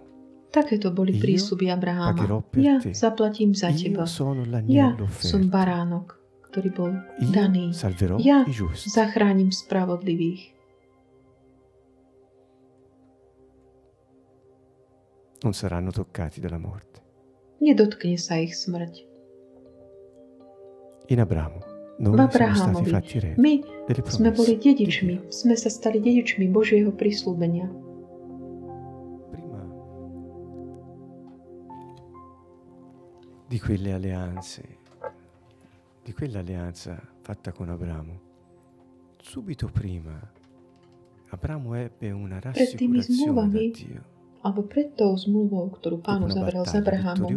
Takéto 0.51 0.87
boli 0.91 1.11
Io 1.11 1.19
prísľuby 1.19 1.65
Abraháma. 1.67 2.15
per 2.43 2.59
Ja 2.59 2.75
te. 2.77 2.91
zaplatím 2.91 3.51
za 3.51 3.71
teba. 3.71 4.03
Io 4.03 4.05
sono 4.05 4.41
Ja 4.41 4.49
l'agnello 4.51 5.07
som 5.13 5.41
offerto. 5.41 5.49
baránok, 5.49 6.07
ktorý 6.47 6.69
bol 6.71 6.91
Io 7.17 7.29
daný. 7.29 7.71
salverò 7.71 8.19
Ja 8.19 8.43
i 8.43 8.51
giusti. 8.51 8.87
zachránim 8.87 9.49
spravodlivých. 9.49 10.50
In 21.07 21.19
Abramo 21.19 21.59
V 21.97 22.01
noi 22.01 22.29
siamo 22.29 22.29
stati 22.29 22.77
Abrahámovi 22.77 22.89
fatti 22.89 23.19
re 23.19 23.33
my 23.37 23.63
delle 23.87 24.03
sme 24.05 24.31
boli 24.31 24.57
promesse 24.57 24.57
di 24.57 24.69
dedičmi, 24.69 25.13
Dio. 25.17 25.31
sme 25.31 25.55
sa 25.55 25.69
stali 25.69 25.99
dedičmi 25.99 26.45
Božieho 26.45 26.91
prísľubenia. 26.93 27.67
Prima 29.33 29.61
di 33.47 33.59
quelle 33.59 33.91
alleanze, 33.93 34.61
di 36.03 36.13
quell'alleanza 36.13 37.01
fatta 37.21 37.51
con 37.51 37.69
Abramo, 37.69 38.19
subito 39.17 39.69
prima 39.73 40.21
Abramo 41.29 41.73
ebbe 41.73 42.11
una 42.11 42.37
Pred 42.37 42.75
tými 42.75 42.97
rassicurazione 42.97 42.97
da 42.97 43.01
zmluvami 43.01 43.71
Dio. 43.71 44.19
Alebo 44.41 44.65
pred 44.65 44.97
tou 44.97 45.13
zmluvou, 45.13 45.69
ktorú 45.77 46.01
pán 46.01 46.25
uzavrel 46.25 46.65
s 46.65 46.73
Abrahamom, 46.73 47.29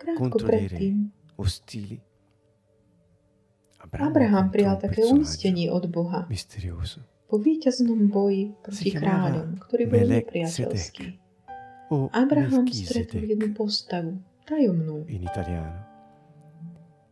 krátko 0.00 0.36
predtým, 0.40 1.12
Abraham 3.78 4.50
prijal 4.50 4.76
také 4.80 5.06
uistenie 5.06 5.70
od 5.70 5.86
Boha. 5.86 6.26
Po 7.28 7.36
víťaznom 7.36 8.08
boji 8.08 8.56
proti 8.64 8.90
kráľom, 8.96 9.60
Melek 9.60 10.32
nepriateľskí. 10.32 11.06
o 11.92 12.08
Abraham 12.12 12.64
stretol 12.68 13.20
jednu 13.28 13.52
postavu, 13.52 14.16
tajomnú. 14.48 15.04
in 15.08 15.28
italiano. 15.28 15.84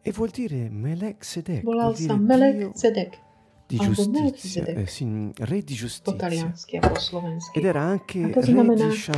E 0.00 0.14
vuol 0.14 0.30
dire 0.32 0.70
Volal 1.60 1.92
sa 1.98 2.14
Melek 2.16 2.54
Dio. 2.56 2.70
Cedek 2.72 3.25
di 3.66 3.76
giustizia, 3.78 4.64
eh, 4.64 4.86
sì, 4.86 5.32
re 5.38 5.62
di 5.62 5.74
giustizia. 5.74 6.52
Ed 7.52 7.64
era 7.64 7.82
anche 7.82 8.22
A 8.22 8.30
to 8.30 8.40
re 8.40 8.46
znamená 8.46 8.88
čo 8.94 9.12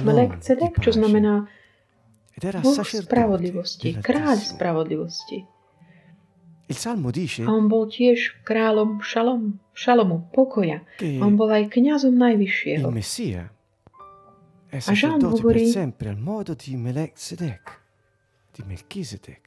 Ed 2.39 2.45
era 2.45 2.61
Boh 2.63 2.71
spravodlivosti, 2.71 3.99
kráľ 3.99 4.39
spravodlivosti. 4.39 5.43
Il 6.69 6.77
Salmo 6.77 7.11
dice 7.11 7.43
A 7.43 7.51
on 7.51 7.67
bol 7.67 7.89
tiež 7.91 8.45
kráľom 8.45 9.01
šalom, 9.03 9.59
šalomu, 9.75 10.31
pokoja. 10.31 10.85
A 11.01 11.23
on 11.25 11.35
bol 11.35 11.51
aj 11.51 11.67
kňazom 11.73 12.15
il 12.15 12.21
najvyššieho. 12.23 12.87
Messia 12.93 13.51
è 14.69 14.79
sacerdote 14.79 15.43
per 15.43 15.59
sempre 15.67 16.09
al 16.13 16.21
modo 16.21 16.55
di 16.55 16.77
Melchizedek, 16.77 17.65
di 18.55 18.63
Melchizedek. 18.69 19.45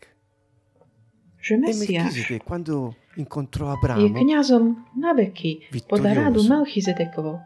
Že 1.39 1.53
E 1.53 1.57
Mesiáš 1.57 2.11
Melchizedek 2.11 2.43
quando 2.43 2.93
je 3.17 3.25
Abramo, 3.27 4.15
kňazom 4.15 4.63
na 4.95 5.11
veky 5.11 5.67
podľa 5.87 6.11
rádu 6.15 6.47
Melchizedekovo. 6.47 7.43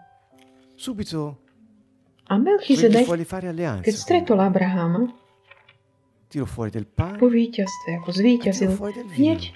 subito 0.78 1.42
A 2.26 2.42
Melchizedek, 2.42 3.06
keď 3.86 3.94
stretol 3.94 4.42
Abrahama, 4.42 5.10
Tirò 6.26 6.46
fuori 6.46 6.74
del 6.74 6.90
pane. 6.90 7.22
po 7.22 7.30
víťazstve, 7.30 8.02
ako 8.02 8.10
zvíťazil, 8.10 8.70
hneď 9.14 9.54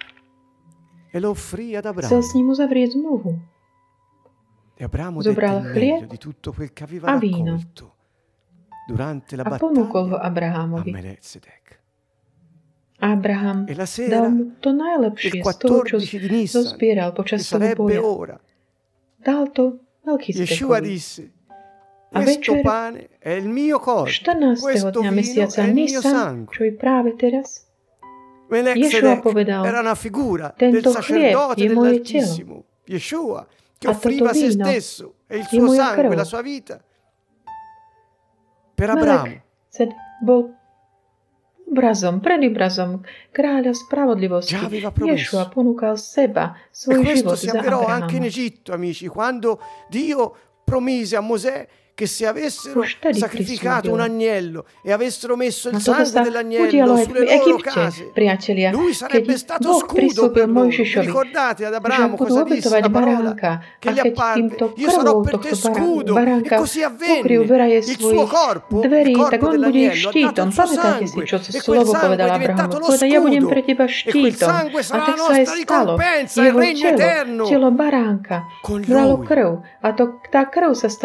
e 1.09 1.17
lo 1.17 1.33
offrì 1.33 1.73
ad 1.73 1.89
chcel 1.89 2.21
s 2.21 2.31
ním 2.37 2.53
uzavrieť 2.53 2.93
zmluvu. 2.93 3.31
E 4.77 4.81
Abramo 4.85 5.19
Zobral 5.25 5.65
chlieb 5.73 6.05
meglio 6.05 6.13
di 6.13 6.21
tutto 6.21 6.53
quel 6.53 6.71
che 6.71 6.83
aveva 6.85 7.09
a 7.09 7.17
la 9.35 9.43
A 9.43 9.57
ponúkol 9.57 10.13
ho 10.13 10.17
Abrahamovi. 10.17 10.93
Abraham 12.99 13.65
E 13.67 13.75
dal 14.07 14.27
mu 14.31 14.51
to 14.59 14.75
najlepšie 14.75 15.39
z 15.39 15.55
toho, 15.55 15.87
čo 15.87 15.97
14 16.03 16.19
di 16.19 16.27
Nissan, 16.29 16.63
zozbieral 16.67 17.09
počas 17.15 17.47
toho 17.47 17.63
sarebbe 17.63 17.95
boja. 17.99 18.35
Dal 19.23 19.47
to 19.55 19.79
Melchizedekovi. 20.03 20.99
A 22.11 22.25
večer 22.25 22.61
pane 22.65 23.07
è 23.19 23.37
il 23.37 23.47
mio 23.47 23.77
corpo, 23.77 24.09
14. 24.09 24.65
questo 24.65 24.89
dňa 24.89 25.11
mesiaca 25.13 25.61
Nisan, 25.69 26.49
čo 26.49 26.65
je 26.65 26.73
práve 26.73 27.13
teraz, 27.13 27.69
Melchizedek 28.49 29.21
povedal, 29.21 29.61
tento 30.57 30.89
chlieb 31.05 31.37
je 31.37 31.37
moje 31.37 31.67
dell'Altissimo, 31.69 32.55
Yeshua, 32.89 33.45
che 33.77 33.87
A 33.87 33.91
offriva 33.91 34.33
se 34.33 34.49
stesso 34.49 35.21
e 35.27 35.37
il 35.37 35.45
suo 35.45 35.69
sangue, 35.69 36.09
krv. 36.09 36.13
la 36.17 36.25
sua 36.25 36.41
vita, 36.41 36.81
per. 38.73 38.89
Melek 38.95 39.41
Ced 39.69 39.93
bol 40.25 40.58
obrazom, 41.69 42.19
predobrazom 42.19 43.05
kráľa 43.29 43.77
spravodlivosti. 43.77 44.57
Ješua 45.05 45.53
ponúkal 45.53 45.95
seba, 45.95 46.57
E 46.69 46.73
svoj 46.73 47.05
život 47.05 47.37
si 47.37 47.47
za 47.47 47.61
avverò 47.61 47.85
anche 47.85 48.17
in 48.17 48.25
Abrahama. 48.25 48.33
Egitto, 48.33 48.69
amici, 48.73 49.05
quando 49.07 49.61
Dio 49.87 50.35
promise 50.65 51.15
a 51.15 51.21
Mosè 51.21 51.88
che 51.99 52.05
se 52.05 52.25
avessero 52.25 52.81
sacrificato 53.11 53.91
un 53.91 53.99
agnello 53.99 54.63
e 54.81 54.93
avessero 54.93 55.35
messo 55.35 55.67
il 55.67 55.81
sangue 55.81 56.05
sa 56.05 56.21
dell'agnello 56.21 56.95
sulle 56.95 57.25
v 57.25 57.39
loro 57.45 57.57
case, 57.57 58.09
priatelia, 58.13 58.71
lui 58.71 58.93
sarebbe 58.93 59.37
stato 59.37 59.79
scudo 59.79 60.31
per 60.31 60.47
loro. 60.47 60.69
Ricordate 60.69 61.65
ad 61.65 61.73
Abramo 61.73 62.15
cosa 62.15 62.43
disse 62.43 62.79
la 62.79 62.89
parola 62.89 63.35
che 63.79 63.91
gli 63.91 63.99
apparve? 63.99 64.71
Io 64.75 64.89
sarò 64.89 65.19
per 65.19 65.39
te 65.39 65.53
scudo. 65.53 66.17
E 66.17 66.55
così 66.55 66.83
avvenne. 66.83 67.43
veraje 67.45 67.75
Il 67.75 67.97
suo 67.99 68.25
corpo, 68.27 68.81
il 68.81 69.11
corpo 69.11 69.49
dell'agnello, 69.49 70.09
ha 70.09 70.31
dato 70.31 70.41
il 70.43 70.53
suo 70.53 70.65
sangue. 70.67 71.23
E 71.51 71.61
quel 71.61 71.85
sangue 71.85 72.15
è 72.15 72.31
diventato 72.31 72.77
lo 72.79 72.91
scudo. 72.91 73.49
E 74.05 74.11
quel 74.11 74.35
sangue 74.35 74.83
sarà 74.83 75.05
la 75.05 75.15
nostra 75.15 75.53
ricompensa, 75.53 76.45
il 76.45 76.53
regno 76.53 76.87
eterno. 76.87 77.43
Con 78.61 78.81
lui. 78.87 79.27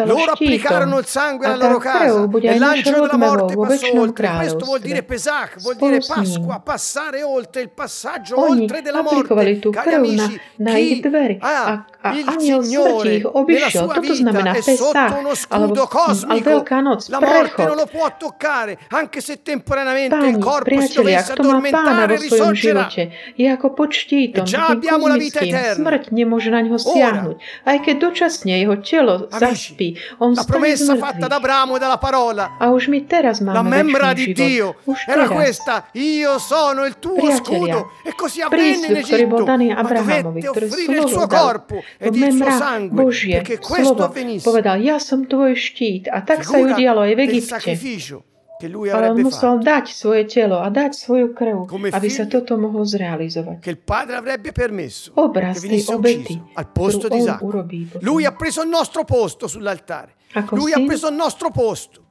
Loro 0.05 0.31
applicarono 0.31 0.84
A 0.85 1.55
loro 1.55 1.79
krv 1.79 2.13
casa 2.13 2.27
bude 2.27 2.47
aj 2.49 2.57
odmevou 2.57 3.17
morte 3.17 3.53
vo 3.55 3.63
passò 3.65 3.73
väčšnom 3.75 3.97
oltre. 3.99 4.27
Questo 4.35 4.63
vuol 4.65 4.79
dire 4.79 5.01
kráľovstve. 5.01 5.13
Pesach, 5.15 5.51
vuol 5.61 5.75
Spolu 5.75 5.91
dire 5.91 6.01
s 6.01 6.09
ním. 6.09 6.15
Pasqua, 6.15 6.55
passare 6.59 7.19
oltre 7.23 7.59
il 7.61 7.69
passaggio 7.69 8.33
Oni 8.35 8.61
oltre 8.65 8.77
della 8.81 9.01
morte. 9.01 9.15
aplikovali 9.25 9.53
tú 9.59 9.69
Cari 9.71 9.85
krv 9.85 9.95
na, 9.95 10.23
amici, 10.25 10.33
na 10.59 10.71
ich 10.77 10.87
chi 10.87 11.01
dvere 11.01 11.33
a, 11.39 11.53
a 12.01 12.09
aniel 12.35 12.61
smrti 12.61 13.09
ich 13.15 13.23
nella 13.25 13.39
obišiel. 13.39 13.83
sua 13.85 13.93
Toto 13.95 14.13
znamená 14.13 14.51
è 14.53 14.61
sotto 14.61 14.91
Pesach, 14.91 15.11
uno 15.19 15.31
alebo 15.49 15.73
scudo 15.73 15.81
a 15.81 15.87
cosmico. 15.87 16.49
Veľká 16.49 16.77
noc, 16.81 16.99
La 17.09 17.19
morte 17.19 17.63
non 17.65 17.75
prechod. 17.75 17.77
lo 17.79 17.85
può 17.87 18.07
toccare, 18.17 18.71
anche 18.91 19.19
se 19.21 19.41
temporaneamente 19.41 20.15
il 20.25 20.37
Páni, 20.37 20.43
corpo 20.43 20.69
si 20.69 20.75
priatelia, 20.75 21.19
kto 21.23 21.41
má 21.43 21.59
pána 21.63 22.03
vo 22.05 22.17
svojom 22.17 22.53
živote, 22.55 23.01
je 23.35 23.45
ako 23.49 23.67
pod 23.73 23.89
štítom, 23.95 24.45
già 24.45 24.69
takým 24.69 24.75
abbiamo 24.77 25.05
la 25.07 25.17
vita 25.17 25.39
kozmickým. 25.39 25.55
eterna. 25.55 25.81
Smrť 25.81 26.03
nemôže 26.11 26.49
na 26.51 26.59
ňo 26.61 26.77
siahnuť. 26.77 27.35
Aj 27.65 27.77
keď 27.81 27.95
dočasne 27.99 28.53
jeho 28.61 28.75
telo 28.81 29.13
zaspí, 29.31 29.97
on 30.19 30.35
z 30.35 30.45
promessa 30.75 30.95
fatta 30.95 31.27
da. 31.27 31.35
Abramo 31.35 31.75
e 31.75 31.79
dalla 31.79 31.97
parola 31.97 32.57
La 32.59 33.61
membra 33.61 34.13
di 34.13 34.33
Dio 34.33 34.75
era 35.07 35.27
questa, 35.27 35.87
io 35.93 36.39
sono 36.39 36.85
il 36.85 36.99
tuo 36.99 37.31
scudo. 37.31 37.91
E 38.03 38.13
così 38.15 38.41
avvenne 38.41 38.87
in 38.87 38.95
Egitto, 38.95 39.45
ma 39.45 39.93
dovette 39.93 40.47
offrire 40.47 40.97
il 40.99 41.07
suo 41.07 41.27
corpo 41.27 41.83
ed 41.97 42.15
il 42.15 42.31
suo 42.31 42.51
sangue 42.51 43.03
Božie 43.03 43.41
perché 43.41 43.59
questo 43.59 44.03
avvenisse. 44.03 44.47
povedal, 44.47 44.81
ja 44.81 44.99
som 44.99 45.25
tvoj 45.25 45.53
štít. 45.55 46.09
A 46.11 46.21
tak 46.21 46.43
sa 46.43 46.57
udialo 46.57 47.05
aj 47.05 47.13
v 47.15 47.19
Egypte. 47.19 47.53
sacrificio 47.59 48.23
che 48.57 48.67
lui 48.67 48.89
Ale 48.89 49.11
on 49.11 49.19
musel 49.19 49.59
dať 49.59 49.91
svoje 49.91 50.23
telo 50.31 50.63
a 50.63 50.71
dať 50.71 50.95
svoju 50.95 51.35
krv, 51.35 51.67
aby 51.91 52.07
sa 52.07 52.23
toto 52.25 52.55
mohlo 52.55 52.87
zrealizovať. 52.87 53.59
che 53.59 53.69
il 53.69 53.79
padre 53.83 54.15
avrebbe 54.15 54.55
permesso 54.55 55.11
Obraz 55.19 55.59
tej 55.59 55.83
obety, 55.91 56.39
ucciso 56.39 56.55
al 56.55 56.67
posto 56.71 57.05
ktorú 57.07 57.13
di 57.13 57.19
on 57.19 57.27
Isacco. 57.27 57.45
urobí 57.45 57.79
Lui 57.99 58.23
ha 58.23 58.31
preso 58.31 58.63
il 58.63 58.69
nostro 58.69 59.03
posto 59.03 59.47
sull'altare. 59.47 60.15
Ako 60.35 60.55
Lui 60.55 60.71
ha 60.71 60.77
syn? 60.77 60.85
preso 60.87 61.07
il 61.09 61.15
nostro 61.15 61.49
posto. 61.51 62.03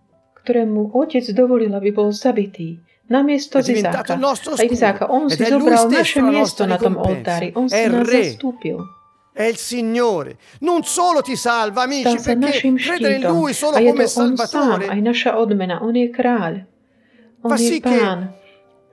ktorému 0.45 0.93
otec 0.93 1.25
dovolil, 1.33 1.73
aby 1.73 1.91
bol 1.93 2.13
zabitý. 2.13 2.77
Namiesto 3.09 3.61
È 3.61 3.63
diventato 3.65 4.13
Izáka. 4.13 4.15
il 4.17 4.21
nostro 4.21 4.53
A 4.57 4.63
Izáka, 4.65 5.05
on 5.13 5.29
si 5.29 5.45
zobral 5.45 5.89
naše 5.93 6.21
miesto 6.25 6.65
na 6.65 6.77
tom 6.81 6.97
oltári. 6.97 7.53
On 7.57 7.69
si 7.69 7.77
il 7.77 7.93
nás 7.93 8.09
zastúpil. 8.09 8.77
È 9.35 9.45
il 9.45 9.57
Signore. 9.57 10.37
Non 10.61 10.85
solo 10.85 11.21
ti 11.21 11.37
salva, 11.37 11.83
amici, 11.85 12.17
Stal 12.19 12.39
perché 12.39 12.73
credere 12.77 13.17
in. 13.17 13.23
Lui 13.29 13.53
solo 13.53 13.77
come 13.77 13.93
to 13.93 14.01
on 14.01 14.09
sám, 14.09 14.37
Salvatore 14.37 14.87
aj 14.89 15.01
naša 15.01 15.31
odmena. 15.37 15.83
On 15.85 15.93
je 15.93 16.09
kráľ. 16.09 16.55
On 17.45 17.49
Fa 17.51 17.57
je 17.61 17.67
sì 17.69 17.81
che 17.81 17.93
pán. 17.93 18.33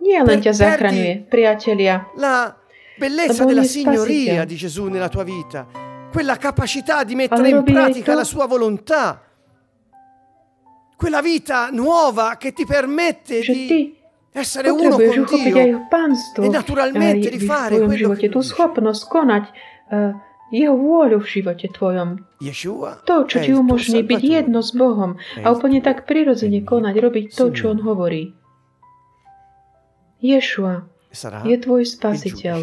Nie 0.02 0.24
len 0.24 0.40
per- 0.40 0.44
ťa 0.44 0.54
zachraňuje, 0.56 1.14
priatelia. 1.30 1.96
la 2.18 2.58
bellezza 2.98 3.46
della 3.46 3.64
signoria 3.64 4.44
di 4.46 4.56
Gesù 4.58 4.88
nella 4.90 5.08
tua 5.10 5.24
vita, 5.24 5.68
quella 6.12 6.36
capacità 6.38 7.04
di 7.04 7.16
mettere 7.16 7.50
in 7.50 7.64
pratica 7.64 8.14
la 8.14 8.24
sua 8.24 8.46
volontà, 8.46 9.24
quella 10.96 11.22
vita 11.22 11.70
nuova 11.72 12.36
che 12.38 12.54
ti 12.54 12.66
permette 12.66 13.40
di 13.40 13.96
essere 14.32 14.70
uno 14.70 14.98
con 14.98 15.26
Dio 15.26 15.88
e 16.36 16.50
naturalmente 16.50 17.30
di 17.30 17.38
v 17.38 17.46
fare 17.46 17.80
quello 17.80 18.14
che 18.14 18.30
eh, 19.92 20.14
jeho 20.52 20.76
vôľu 20.76 21.24
v 21.24 21.28
živote 21.32 21.72
tvojom. 21.72 22.28
Yeshua 22.44 23.08
To, 23.08 23.24
čo 23.24 23.40
ti 23.40 23.56
umožní 23.56 24.04
byť 24.04 24.22
jedno 24.22 24.60
s 24.60 24.76
Bohom. 24.76 25.16
A 25.40 25.48
úplne 25.48 25.80
tak 25.80 26.04
prirodzene 26.04 26.68
konať, 26.68 26.96
robiť 27.00 27.26
to, 27.32 27.56
čo 27.56 27.72
On 27.72 27.80
hovorí. 27.80 28.36
Ješua 30.20 30.86
je 31.48 31.56
tvoj 31.56 31.84
spasiteľ, 31.88 32.58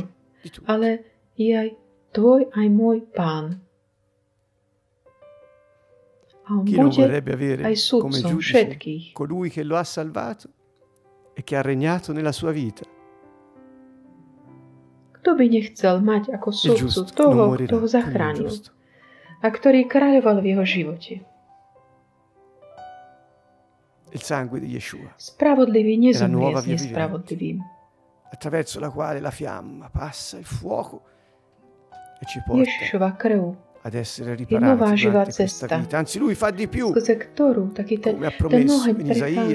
di 0.45 0.49
ale 0.69 1.03
je 1.35 1.53
aj 1.57 1.69
tvoj, 2.11 2.49
aj 2.53 2.67
môj 2.71 2.99
pán. 3.13 3.61
A 6.49 6.57
on 6.57 6.65
Chi 6.65 6.77
non 6.81 6.89
bude 6.89 7.05
vorrebbe 7.05 7.33
avere 7.33 7.63
come 7.69 7.77
sudcom 7.77 8.11
giudice 8.11 8.41
všetkých. 8.41 9.05
colui 9.13 9.51
che 9.53 9.63
lo 9.63 9.77
ha 9.77 9.85
salvato 9.85 10.49
e 11.37 11.45
che 11.45 11.57
ha 11.57 11.63
regnato 11.63 12.13
nella 12.13 12.33
sua 12.33 12.53
vita. 12.53 12.89
Kto 15.19 15.35
by 15.37 15.47
nechcel 15.51 16.01
mať 16.01 16.33
ako 16.33 16.49
Il 16.49 16.57
sudcu 16.57 16.79
giusto 16.89 17.01
non 17.05 17.13
toho, 17.13 17.43
morirà 17.53 17.69
kto 17.69 17.77
ho 17.77 17.85
come 17.85 17.93
zachránil 17.93 18.49
l'ingiusto. 18.49 18.71
a 19.39 19.47
ktorý 19.53 19.81
kráľoval 19.85 20.37
v 20.41 20.47
jeho 20.57 20.65
živote? 20.65 21.13
Il 24.09 24.23
sangue 24.25 24.57
di 24.57 24.73
Yeshua, 24.73 25.13
Spravodlivý 25.21 26.01
nezomrie 26.01 26.33
nuova 26.33 26.65
s 26.65 26.65
via 26.65 26.81
nespravodlivým. 26.81 27.61
attraverso 28.33 28.81
la 28.81 28.89
quale 28.89 29.21
la 29.21 29.31
fiamma 29.31 29.91
passa 29.93 30.39
il 30.41 30.49
fuoco 30.49 31.18
Ježišova 32.25 33.15
krv, 33.15 33.55
essere 33.95 34.37
nová 34.59 34.93
živá 34.99 35.25
cesta. 35.31 35.71
skrze 35.71 37.15
ktorú 37.17 37.73
taký 37.73 38.03
ten, 38.03 38.19
ten 38.19 38.67
oheň 38.69 38.95
prechádza 39.01 39.55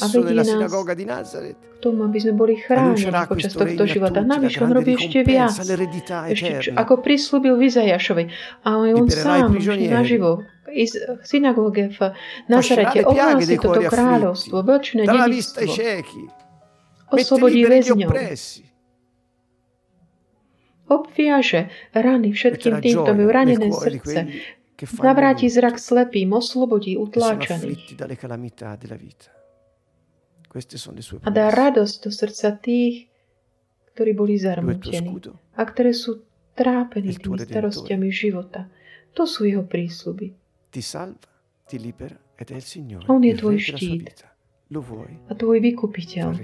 a 0.00 0.06
vedie 0.06 1.04
nás 1.04 1.34
k 1.34 1.76
tomu, 1.82 2.04
aby 2.06 2.18
sme 2.20 2.32
boli 2.36 2.54
chránení 2.60 3.10
počas 3.26 3.52
tohto 3.56 3.84
života. 3.88 4.20
Navyše 4.22 4.58
on 4.64 4.72
robí 4.72 4.96
ešte 4.96 5.24
viac. 5.24 5.56
Ešte, 5.56 6.76
ako 6.76 7.00
prislúbil 7.00 7.56
v 7.56 7.72
Izajašovi. 7.72 8.24
A 8.64 8.68
on, 8.76 8.86
on 8.96 9.08
sám 9.08 9.56
naživo 9.88 10.44
iz 10.70 10.94
synagóge 11.26 11.90
v 11.90 12.14
Nazarete 12.46 13.02
ohlási 13.02 13.58
toto 13.58 13.82
kráľovstvo, 13.82 14.62
ai 14.62 15.26
dedictvo. 15.26 15.72
Oslobodí 17.10 17.66
väzňov. 17.66 18.69
Obviaže 20.90 21.70
rany 21.94 22.34
všetkým 22.34 22.82
tým, 22.82 22.96
kto 23.06 23.12
majú 23.14 23.30
ranené 23.30 23.70
srdce. 23.70 24.26
Navráti 24.98 25.46
zrak 25.46 25.78
slepým, 25.78 26.34
oslobodí 26.34 26.98
utláčaných. 26.98 28.00
A 31.22 31.28
dá 31.30 31.46
radosť 31.54 31.96
do 32.02 32.10
srdca 32.10 32.48
tých, 32.58 33.06
ktorí 33.94 34.10
boli 34.18 34.34
zarmútení 34.34 35.14
a 35.54 35.62
ktoré 35.62 35.94
sú 35.94 36.26
trápení 36.58 37.14
tými 37.14 37.38
starostiami 37.38 38.08
života. 38.10 38.66
To 39.14 39.30
sú 39.30 39.46
jeho 39.46 39.62
prísľuby. 39.62 40.34
Signore, 42.60 43.06
On 43.06 43.20
je 43.22 43.34
tvoj 43.36 43.56
štít. 43.60 44.26
A 45.28 45.32
tvoj 45.34 45.58
vykupiteľ. 45.60 46.34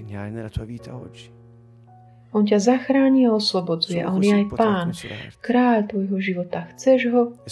On 2.36 2.44
ťa 2.44 2.60
zachráni 2.60 3.24
a 3.24 3.32
oslobodzuje. 3.32 4.04
A 4.04 4.12
on 4.12 4.20
je 4.20 4.36
aj 4.36 4.46
pán, 4.52 4.92
kráľ 5.40 5.88
tvojho 5.88 6.20
života. 6.20 6.68
Chceš 6.76 7.00
ho? 7.08 7.22
e 7.32 7.48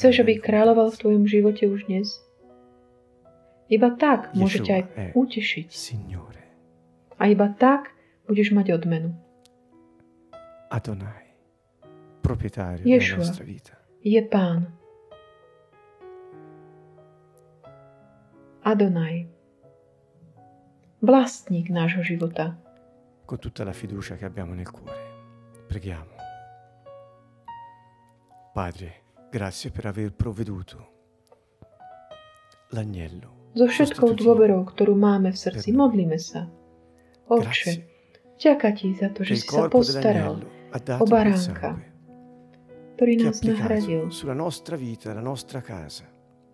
Chceš, 0.00 0.24
aby 0.24 0.40
kráľoval 0.40 0.88
v 0.88 0.96
tvojom 0.96 1.24
živote 1.28 1.68
už 1.68 1.92
dnes? 1.92 2.16
Iba 3.68 3.92
tak 3.92 4.32
môže 4.32 4.64
ťa 4.64 4.72
aj 4.80 4.84
è 4.96 5.06
utešiť. 5.12 5.68
A 7.20 7.22
iba 7.28 7.52
tak 7.52 7.92
budeš 8.24 8.56
mať 8.56 8.80
odmenu. 8.80 9.12
Adonai, 10.72 11.36
proprietario 12.24 12.88
Yeshua. 12.88 13.20
della 13.20 13.28
nostra 13.28 13.44
vita. 13.44 13.76
Je 14.00 14.20
pán. 14.24 14.72
Adonaj. 18.64 19.28
Vlastník 21.04 21.68
nášho 21.68 22.04
života. 22.04 22.56
Con 23.28 23.36
tutta 23.36 23.60
la 23.60 23.76
fiducia 23.76 24.16
che 24.16 24.24
abbiamo 24.24 24.54
nel 24.56 24.70
cuore, 24.70 25.04
preghiamo. 25.68 26.16
Padre, 28.56 29.04
grazie 29.28 29.68
per 29.68 29.84
aver 29.84 30.16
provveduto 30.16 30.76
l'agnello. 32.72 33.52
So 33.52 33.68
všetkou 33.68 34.16
dôverou, 34.16 34.64
ktorú 34.64 34.96
máme 34.96 35.28
v 35.28 35.36
srdci, 35.36 35.76
modlíme 35.76 36.16
sa. 36.16 36.48
Grazie 37.28 37.84
ďaká 38.38 38.70
ti 38.72 38.94
za 38.94 39.10
to, 39.10 39.26
že 39.26 39.44
si 39.44 39.46
sa 39.50 39.66
postaral, 39.68 40.40
o 40.72 41.04
baránka, 41.04 41.76
ktorý 42.96 43.12
nás 43.18 43.42
nahradil. 43.42 44.08
applicato 44.08 44.14
sulla 44.14 44.36
nostra 44.38 44.78
vita, 44.78 45.12
la 45.12 45.20
nostra 45.20 45.60
casa 45.60 46.06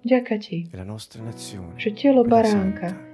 Ďaká 0.04 0.36
ti, 0.36 0.68
la 0.72 0.84
nostra 0.84 1.22
nazione. 1.22 1.78
že 1.78 1.92
telo 1.94 2.24
baránka 2.24 3.13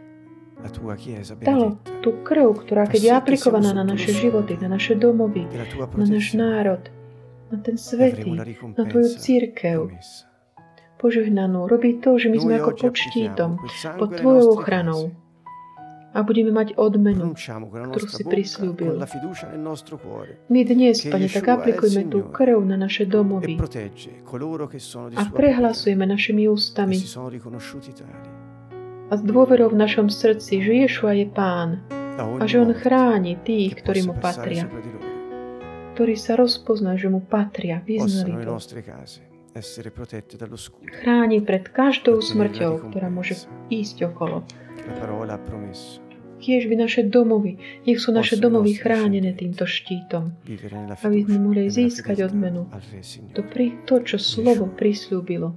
benedetta, 1.34 2.00
tú 2.04 2.10
krv, 2.20 2.48
ktorá 2.64 2.84
keď 2.84 3.00
je 3.00 3.12
aplikovaná 3.12 3.72
na 3.72 3.84
naše 3.84 4.12
životy, 4.12 4.60
na 4.60 4.68
naše 4.68 4.94
domovy, 4.94 5.48
na 5.96 6.06
náš 6.06 6.36
národ, 6.36 6.82
na 7.50 7.58
ten 7.58 7.80
svetý, 7.80 8.30
na 8.76 8.84
tvoju 8.84 9.08
ricompensa 9.08 9.18
církev, 9.18 9.78
požehnanú. 11.00 11.64
Robí 11.64 11.96
to, 11.98 12.20
že 12.20 12.28
my 12.28 12.38
sme 12.38 12.54
Noi 12.56 12.60
ako 12.60 12.70
pod 12.76 12.94
štítom, 12.94 13.50
pod 13.96 14.10
tvojou 14.20 14.46
ochranou. 14.60 15.02
a 16.10 16.26
budeme 16.26 16.50
mať 16.50 16.74
odmenu. 16.74 17.38
Ktorú 17.38 18.06
si 18.10 18.26
cuore. 19.94 20.42
My 20.50 20.60
dnes, 20.66 21.06
Pane, 21.06 21.30
tak 21.30 21.46
aplikujme 21.46 22.02
tú 22.10 22.26
krv 22.34 22.58
na 22.66 22.74
naše 22.74 23.06
e 23.06 23.10
domovy 23.10 23.54
a 25.14 25.22
prehlasujeme 25.30 26.02
našimi 26.02 26.50
ústami 26.50 26.98
a 29.10 29.18
s 29.18 29.22
dôverou 29.26 29.74
v 29.74 29.76
našom 29.82 30.06
srdci, 30.06 30.62
že 30.62 30.86
Ješua 30.86 31.18
je 31.18 31.26
Pán 31.26 31.82
a 32.16 32.46
že 32.46 32.62
On 32.62 32.70
chráni 32.70 33.34
tých, 33.42 33.82
ktorí 33.82 34.06
mu 34.06 34.14
patria, 34.14 34.70
ktorí 35.98 36.14
sa 36.14 36.38
rozpoznajú, 36.38 36.96
že 36.96 37.08
mu 37.10 37.20
patria, 37.20 37.82
vyznali 37.82 38.38
to. 38.46 38.54
Chráni 41.02 41.42
pred 41.42 41.64
každou 41.66 42.22
smrťou, 42.22 42.86
ktorá 42.86 43.10
môže 43.10 43.50
ísť 43.66 44.14
okolo. 44.14 44.46
Tiež 46.40 46.72
by 46.72 46.74
naše 46.78 47.04
domovy, 47.04 47.60
nech 47.84 48.00
sú 48.00 48.16
naše 48.16 48.40
domovy 48.40 48.78
chránené 48.78 49.36
týmto 49.36 49.68
štítom. 49.68 50.32
Aby 51.04 51.18
sme 51.26 51.36
mohli 51.36 51.68
získať 51.68 52.32
odmenu. 52.32 52.64
To, 53.36 53.42
to 53.84 53.94
čo 54.06 54.16
slovo 54.16 54.70
prislúbilo. 54.70 55.52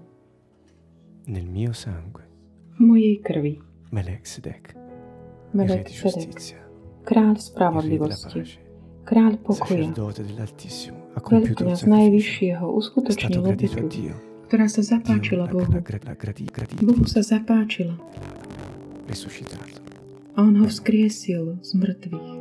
Nel 1.23 1.47
mio 1.47 1.71
sangue, 1.71 2.32
mojej 2.79 3.21
krvi. 3.21 3.59
Il 3.93 4.01
Re 4.01 4.23
Melek 5.53 5.86
Sedek, 5.93 6.41
kráľ 7.05 7.38
spravodlivosti, 7.38 8.57
kráľ 9.05 9.38
pokoja, 9.38 9.93
veľkňaz 11.13 11.86
Najvyššieho 11.86 12.65
uskutočnil 12.65 13.38
obetu, 13.38 13.86
ktorá 14.49 14.65
sa 14.65 14.81
zapáčila 14.81 15.45
Bohu. 15.45 15.69
Bohu 16.81 17.05
sa 17.05 17.21
zapáčila. 17.21 17.93
A 20.33 20.38
on 20.41 20.57
ho 20.57 20.65
vzkriesil 20.65 21.62
z 21.62 21.71
mŕtvych. 21.77 22.31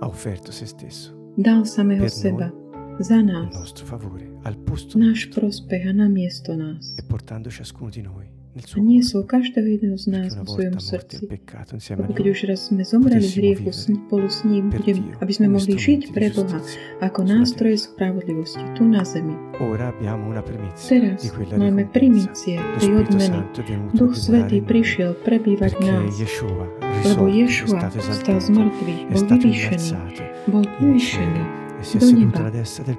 Ha 0.00 0.08
offerto 0.08 0.52
se 0.52 0.66
stesso 0.66 1.12
Dal 1.36 1.64
samého 1.64 2.08
seba 2.08 2.63
za 3.00 3.22
nás, 3.22 3.50
favore 3.84 4.26
al 4.44 4.54
posto 4.62 4.98
náš 4.98 5.26
nostro 5.26 5.50
prospech 5.50 5.82
a 5.88 5.92
na 5.92 6.08
miesto 6.08 6.54
nás. 6.54 6.94
e 6.98 7.02
portando 7.02 7.50
ciascuno 7.50 7.90
di 7.90 8.02
noi 8.02 8.34
nel 8.54 8.62
A 8.62 8.70
cuore. 8.70 8.86
niesol 8.86 9.22
každého 9.26 9.66
jedného 9.66 9.98
z 9.98 10.06
nás 10.14 10.30
vo 10.38 10.46
svojom 10.46 10.78
morti 10.78 10.86
srdci. 10.94 11.22
Lebo 11.98 12.12
keď 12.14 12.26
už 12.30 12.38
raz 12.46 12.70
sme 12.70 12.86
zomreli 12.86 13.26
hriechu 13.26 13.74
spolu 13.74 14.30
s 14.30 14.46
ním, 14.46 14.70
budem, 14.70 15.10
aby 15.18 15.32
sme 15.34 15.50
mohli 15.50 15.74
žiť 15.74 16.14
pre 16.14 16.30
Boha 16.30 16.62
ako 17.02 17.20
nástroje 17.26 17.82
spravodlivosti 17.82 18.62
tu 18.78 18.86
na 18.86 19.02
zemi. 19.02 19.34
Ora 19.58 19.90
abbiamo 19.90 20.30
una 20.30 20.42
primizia 20.46 20.86
Teraz 20.86 21.18
di 21.26 21.34
quella 21.34 21.58
máme 21.58 21.90
primície 21.90 22.54
tej 22.78 22.94
odmeny. 22.94 23.42
Duch 23.90 24.14
Svetý 24.14 24.62
prišiel 24.62 25.18
prebývať 25.26 25.74
nás, 25.82 26.14
lebo 27.10 27.26
Ješua 27.26 27.90
stal 27.90 28.38
z 28.38 28.48
mŕtvych, 28.54 29.02
bol 29.10 29.22
vyvýšený, 29.34 29.90
bol 30.46 30.62
in 30.78 31.63
do 31.84 32.06
neba 32.16 32.48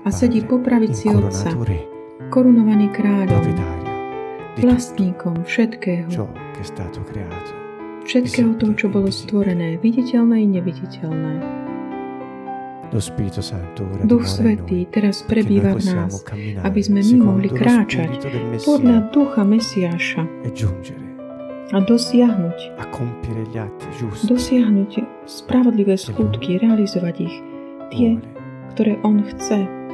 a 0.06 0.10
sedí 0.14 0.46
po 0.46 0.62
pravici 0.62 1.10
Otca, 1.10 1.50
korunovaný 2.30 2.94
kráľom, 2.94 3.42
vlastníkom 4.62 5.44
všetkého, 5.44 6.10
všetkého 8.06 8.52
toho, 8.62 8.74
čo 8.78 8.88
bolo 8.88 9.10
stvorené, 9.10 9.82
viditeľné 9.82 10.46
i 10.46 10.48
neviditeľné. 10.48 11.34
Duch 14.06 14.26
Svetý 14.30 14.88
teraz 14.88 15.26
prebýva 15.26 15.76
v 15.76 15.84
nás, 15.90 16.22
aby 16.64 16.80
sme 16.86 17.02
my 17.02 17.18
mohli 17.20 17.50
kráčať 17.50 18.22
podľa 18.64 19.10
ducha 19.10 19.42
Mesiáša. 19.44 20.24
E 20.46 20.50
a 21.74 21.82
dosiahnuť, 21.82 22.78
dosiahnuť 24.30 24.92
spravodlivé 25.26 25.98
skutky, 25.98 26.62
realizovať 26.62 27.16
ich, 27.26 27.36
tie, 27.90 28.22
vuole. 28.66 28.74
ktoré 28.74 28.98
On 29.04 29.22
chce. 29.24 29.85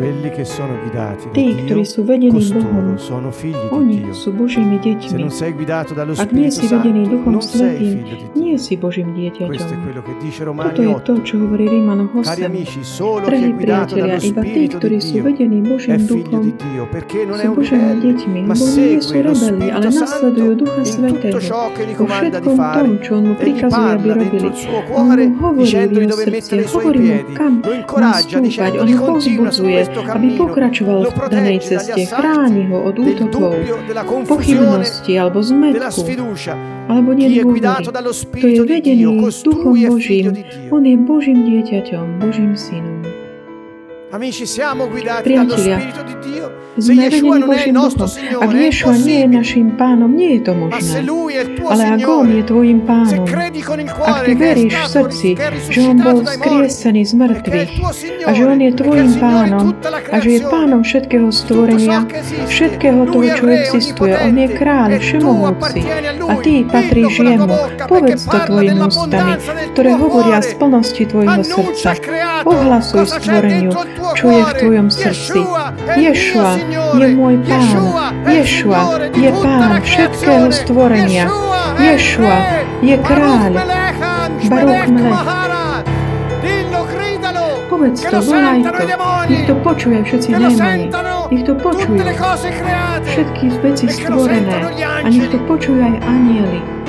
Tí, 0.00 1.46
ktorí 1.68 1.84
sú 1.84 2.00
vedení 2.08 2.32
Bohom, 2.32 2.96
sono 2.96 3.28
figli 3.28 3.52
di 3.52 3.68
oni 3.68 3.96
Dio. 4.00 4.16
sú 4.16 4.32
Božími 4.32 4.80
Se 4.80 4.88
deťmi. 4.88 5.20
non 5.20 5.28
sei 5.28 5.52
guidato 5.52 5.92
dallo 5.92 6.16
Ak 6.16 6.32
nie 6.32 6.48
si 6.48 6.64
vedený 6.64 7.04
Duchom 7.04 7.36
Svetým, 7.44 8.08
nie 8.32 8.56
si 8.56 8.80
Božím 8.80 9.12
dieťaťom. 9.12 9.52
Toto 10.56 10.80
je 10.80 10.88
8. 10.88 11.04
to, 11.04 11.12
čo 11.20 11.34
hovorí 11.44 11.68
Rímanoch 11.68 12.16
Cari 12.24 12.48
8. 12.48 12.48
amici, 12.48 12.80
solo 12.80 13.28
chi 13.28 13.28
Drahí 13.28 13.52
priatelia, 13.52 14.16
iba 14.16 14.40
tí, 14.40 14.62
ktorí 14.72 14.98
sú 15.04 15.20
vedení 15.20 15.60
Božím 15.60 16.00
duchom, 16.00 16.48
di 16.48 16.52
Dio, 16.56 16.88
perché 16.88 17.28
non 17.28 17.36
è 17.36 17.44
sú 17.44 17.52
Božími 17.60 17.92
deťmi, 18.00 18.40
lebo 18.48 18.64
nie 18.72 19.04
sú 19.04 19.12
rebeli, 19.20 19.66
ale 19.68 19.86
nasledujú 19.92 20.50
Ducha 20.56 20.80
Svetého 20.80 21.36
vo 22.00 22.04
všetkom 22.08 22.56
tom, 22.56 22.88
čo 23.04 23.10
On 23.20 23.24
mu 23.28 23.34
prikazuje, 23.36 23.88
aby 24.00 24.08
robili. 24.16 24.48
On 24.96 25.04
mu 25.04 25.36
hovorí 25.44 25.76
v 25.76 25.92
jeho 25.92 26.16
srdci, 26.16 26.56
hovorí 26.72 26.98
mu, 27.04 27.14
kam 27.36 27.52
má 28.00 28.16
stúpať, 28.16 28.72
on 28.80 28.88
ho 28.96 29.06
questo 29.20 29.89
aby 29.90 30.38
pokračoval 30.38 31.02
v 31.02 31.28
danej 31.28 31.58
ceste, 31.60 32.06
chráni 32.06 32.70
ho 32.70 32.78
od 32.86 32.94
útokov, 32.94 33.58
pochybnosti 34.24 35.12
alebo 35.14 35.42
zmetku, 35.42 36.02
alebo 36.86 37.10
nedôvery. 37.12 37.86
Kto 38.30 38.46
je 38.46 38.60
vedený 38.62 39.04
Duchom 39.42 39.74
Božím, 39.74 40.34
on 40.70 40.82
je 40.86 40.96
Božím 40.96 41.38
dieťaťom, 41.42 42.06
Božím 42.18 42.52
synom. 42.54 43.02
Priatelia, 45.22 45.78
Sme 46.78 47.10
vedení 47.10 47.28
il 47.34 47.42
Božím 47.42 47.74
duchom. 47.74 48.06
Ak 48.38 48.50
Ješua 48.54 48.94
nie 49.02 49.26
je 49.26 49.28
našim 49.28 49.68
pánom, 49.74 50.10
nie 50.14 50.38
je 50.38 50.40
to 50.46 50.52
možné. 50.54 51.02
Ale 51.66 51.82
ak 51.98 52.04
On 52.06 52.28
je 52.30 52.42
tvojim 52.46 52.78
pánom, 52.86 53.26
ak 53.98 54.16
ty 54.22 54.32
veríš 54.38 54.74
v 54.78 54.86
srdci, 54.86 55.28
že 55.66 55.80
On 55.82 55.98
bol 55.98 56.22
skriesený 56.22 57.02
z 57.10 57.12
mŕtvych 57.18 57.72
a 58.22 58.30
že 58.30 58.42
On 58.46 58.60
je 58.62 58.70
tvojim 58.70 59.10
pánom 59.18 59.74
a 60.14 60.16
že 60.22 60.30
je 60.38 60.40
pánom 60.46 60.80
všetkého 60.86 61.28
stvorenia, 61.34 62.06
všetkého 62.46 63.02
toho, 63.10 63.26
čo 63.34 63.44
existuje. 63.50 64.14
On 64.14 64.34
je 64.38 64.48
kráľ 64.54 64.88
e 64.94 64.98
všemohúci 65.02 65.80
a 66.22 66.32
ty 66.38 66.62
patríš 66.62 67.18
jemu. 67.18 67.50
Povedz 67.90 68.22
to 68.22 68.30
parla 68.30 68.46
tvojimi 68.46 68.80
ústami, 68.86 69.32
ktoré 69.74 69.90
hovoria 69.98 70.38
z 70.38 70.50
plnosti 70.54 71.02
tvojho 71.02 71.42
srdca. 71.42 71.90
Ohlasuj 72.46 73.10
stvoreniu, 73.10 73.74
čo 74.14 74.26
je 74.30 74.42
v 74.46 74.52
tvojom 74.54 74.88
srdci. 74.88 75.40
Ješua. 75.98 76.59
Je 76.68 77.06
môj 77.16 77.34
pán. 77.46 77.74
Ješua 78.26 78.80
je 79.14 79.30
pán 79.32 79.72
všetkého 79.82 80.48
stvorenia. 80.52 81.24
Ješua 81.80 82.36
je 82.84 82.96
kráľ. 83.00 83.52
Baruch 84.48 84.88
Melech. 84.88 85.22
Povedz 87.70 88.02
to, 88.02 88.18
volaj 88.20 88.60
to. 88.60 88.72
Nech 89.30 89.44
to 89.46 89.54
počuje 89.62 89.98
všetci 90.04 90.28
démoni. 90.36 90.84
Nech 91.30 91.44
to 91.46 91.54
počujú 91.54 91.96
všetky 93.06 93.44
veci 93.62 93.86
E 93.88 93.92
stvorené. 93.94 94.58
A 94.84 95.06
nech 95.08 95.28
to 95.32 95.38
počujú 95.48 95.80
aj 95.80 95.94
anieli. 96.04 96.79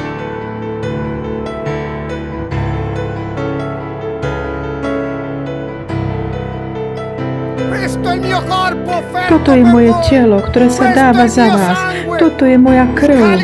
Toto 9.31 9.55
je 9.55 9.63
moje 9.63 9.95
telo, 10.11 10.43
ktoré 10.43 10.67
sa 10.67 10.91
Questo 10.91 10.97
dáva 10.99 11.23
za 11.31 11.47
vás. 11.47 11.77
Toto 12.19 12.43
je 12.43 12.59
moja 12.59 12.83
krv. 12.91 13.39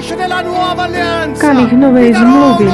Kalich 1.39 1.73
novej 1.80 2.12
zmluvy. 2.12 2.67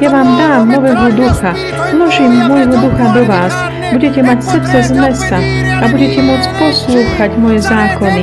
Ja 0.00 0.08
vám 0.08 0.28
dám 0.40 0.72
nového 0.72 1.12
ducha. 1.12 1.52
Vložím 1.92 2.32
môjho 2.48 2.72
ducha 2.72 3.06
do 3.12 3.22
vás. 3.28 3.52
Budete 3.92 4.24
mať 4.24 4.38
srdce 4.40 4.76
z 4.80 4.90
mesa 4.96 5.38
a 5.76 5.84
budete 5.92 6.24
môcť 6.24 6.48
poslúchať 6.56 7.30
moje 7.36 7.60
zákony. 7.68 8.22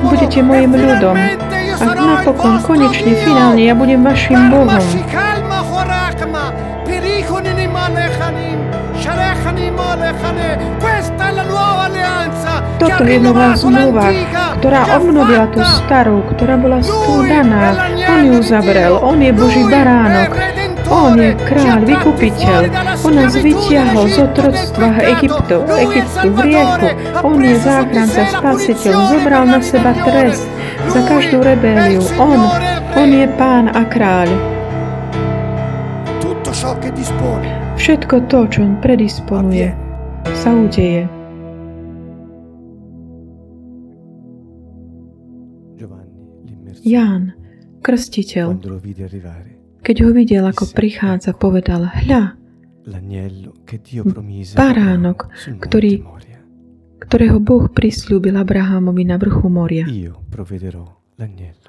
Budete 0.00 0.40
mojim 0.40 0.72
ľudom. 0.72 1.16
A 1.76 1.84
napokon, 1.84 2.64
konečne, 2.64 3.12
finálne, 3.20 3.68
ja 3.68 3.76
budem 3.76 4.00
vašim 4.00 4.48
Bohom. 4.48 4.80
Barmashikalma 4.80 5.34
Toto 12.84 13.08
je 13.08 13.16
nová 13.16 13.56
zmluva, 13.56 14.12
ktorá 14.60 15.00
obnovila 15.00 15.48
tú 15.48 15.64
starú, 15.64 16.20
ktorá 16.36 16.60
bola 16.60 16.84
è 16.84 18.12
On 18.12 18.22
ju 18.28 18.44
zavrel, 18.44 19.00
on 19.00 19.24
je 19.24 19.32
Boží 19.32 19.64
baránok. 19.64 20.36
On 20.92 21.16
je 21.16 21.32
kráľ, 21.48 21.80
tratti 21.80 21.96
vykupiteľ. 21.96 22.60
On 23.08 23.14
nás 23.16 23.32
vytiahol 23.40 24.04
z 24.12 24.16
otroctva. 24.20 25.00
Egyptu, 25.16 25.64
Egyptu, 25.64 26.28
v 26.28 26.38
riechu. 26.44 26.92
Salvatore, 26.92 27.08
ha 27.08 27.20
On 27.24 27.40
je 27.40 27.56
záchranca, 27.56 28.22
spasiteľ, 28.36 28.94
zobral 29.16 29.44
na 29.48 29.60
seba 29.64 29.96
trest 30.04 30.44
za 30.92 31.00
každú 31.08 31.40
rebeliu. 31.40 32.04
On, 32.20 32.36
on 33.00 33.08
je 33.08 33.24
pán 33.40 33.72
a 33.72 33.80
kráľ. 33.88 34.28
Všetko 37.74 38.14
to, 38.28 38.38
čo 38.52 38.60
on 38.62 38.76
predisponuje, 38.78 39.72
sa 40.36 40.52
udeje. 40.52 41.23
Ján, 46.84 47.32
krstiteľ, 47.80 48.60
keď 49.80 49.96
ho 50.04 50.10
videl, 50.12 50.44
ako 50.44 50.64
prichádza, 50.70 51.32
povedal, 51.32 51.88
hľa, 51.88 52.36
Baránok, 54.52 55.32
ktorý- 55.56 56.04
ktorého 57.00 57.40
Boh 57.40 57.64
prislúbil 57.68 58.36
Abrahamovi 58.36 59.04
na 59.08 59.16
vrchu 59.16 59.48
moria. 59.48 59.88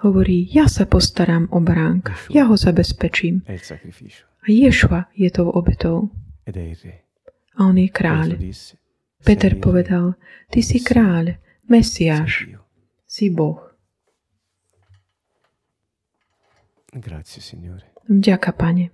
Hovorí, 0.03 0.49
ja 0.51 0.67
sa 0.67 0.83
postaram 0.83 1.47
o 1.51 1.63
baránka, 1.63 2.11
ja 2.27 2.49
ho 2.49 2.55
zabezpečím. 2.59 3.45
A 4.43 4.47
Ješua 4.47 5.07
je 5.15 5.29
tou 5.31 5.47
obetou. 5.49 6.11
A 7.55 7.59
on 7.63 7.77
je 7.79 7.87
kráľ. 7.87 8.35
Peter 9.25 9.51
"Sei 9.51 9.57
il 9.57 9.57
re, 9.57 9.63
povedal, 9.63 10.05
ty 10.51 10.59
si 10.61 10.83
kráľ, 10.83 11.39
Mesiáš, 11.65 12.45
Dio." 12.45 12.61
si 13.07 13.31
Boh. 13.31 13.64
Grazie 16.95 17.41
Signore. 17.41 17.83
Vďaka, 18.09 18.51
Pane. 18.51 18.89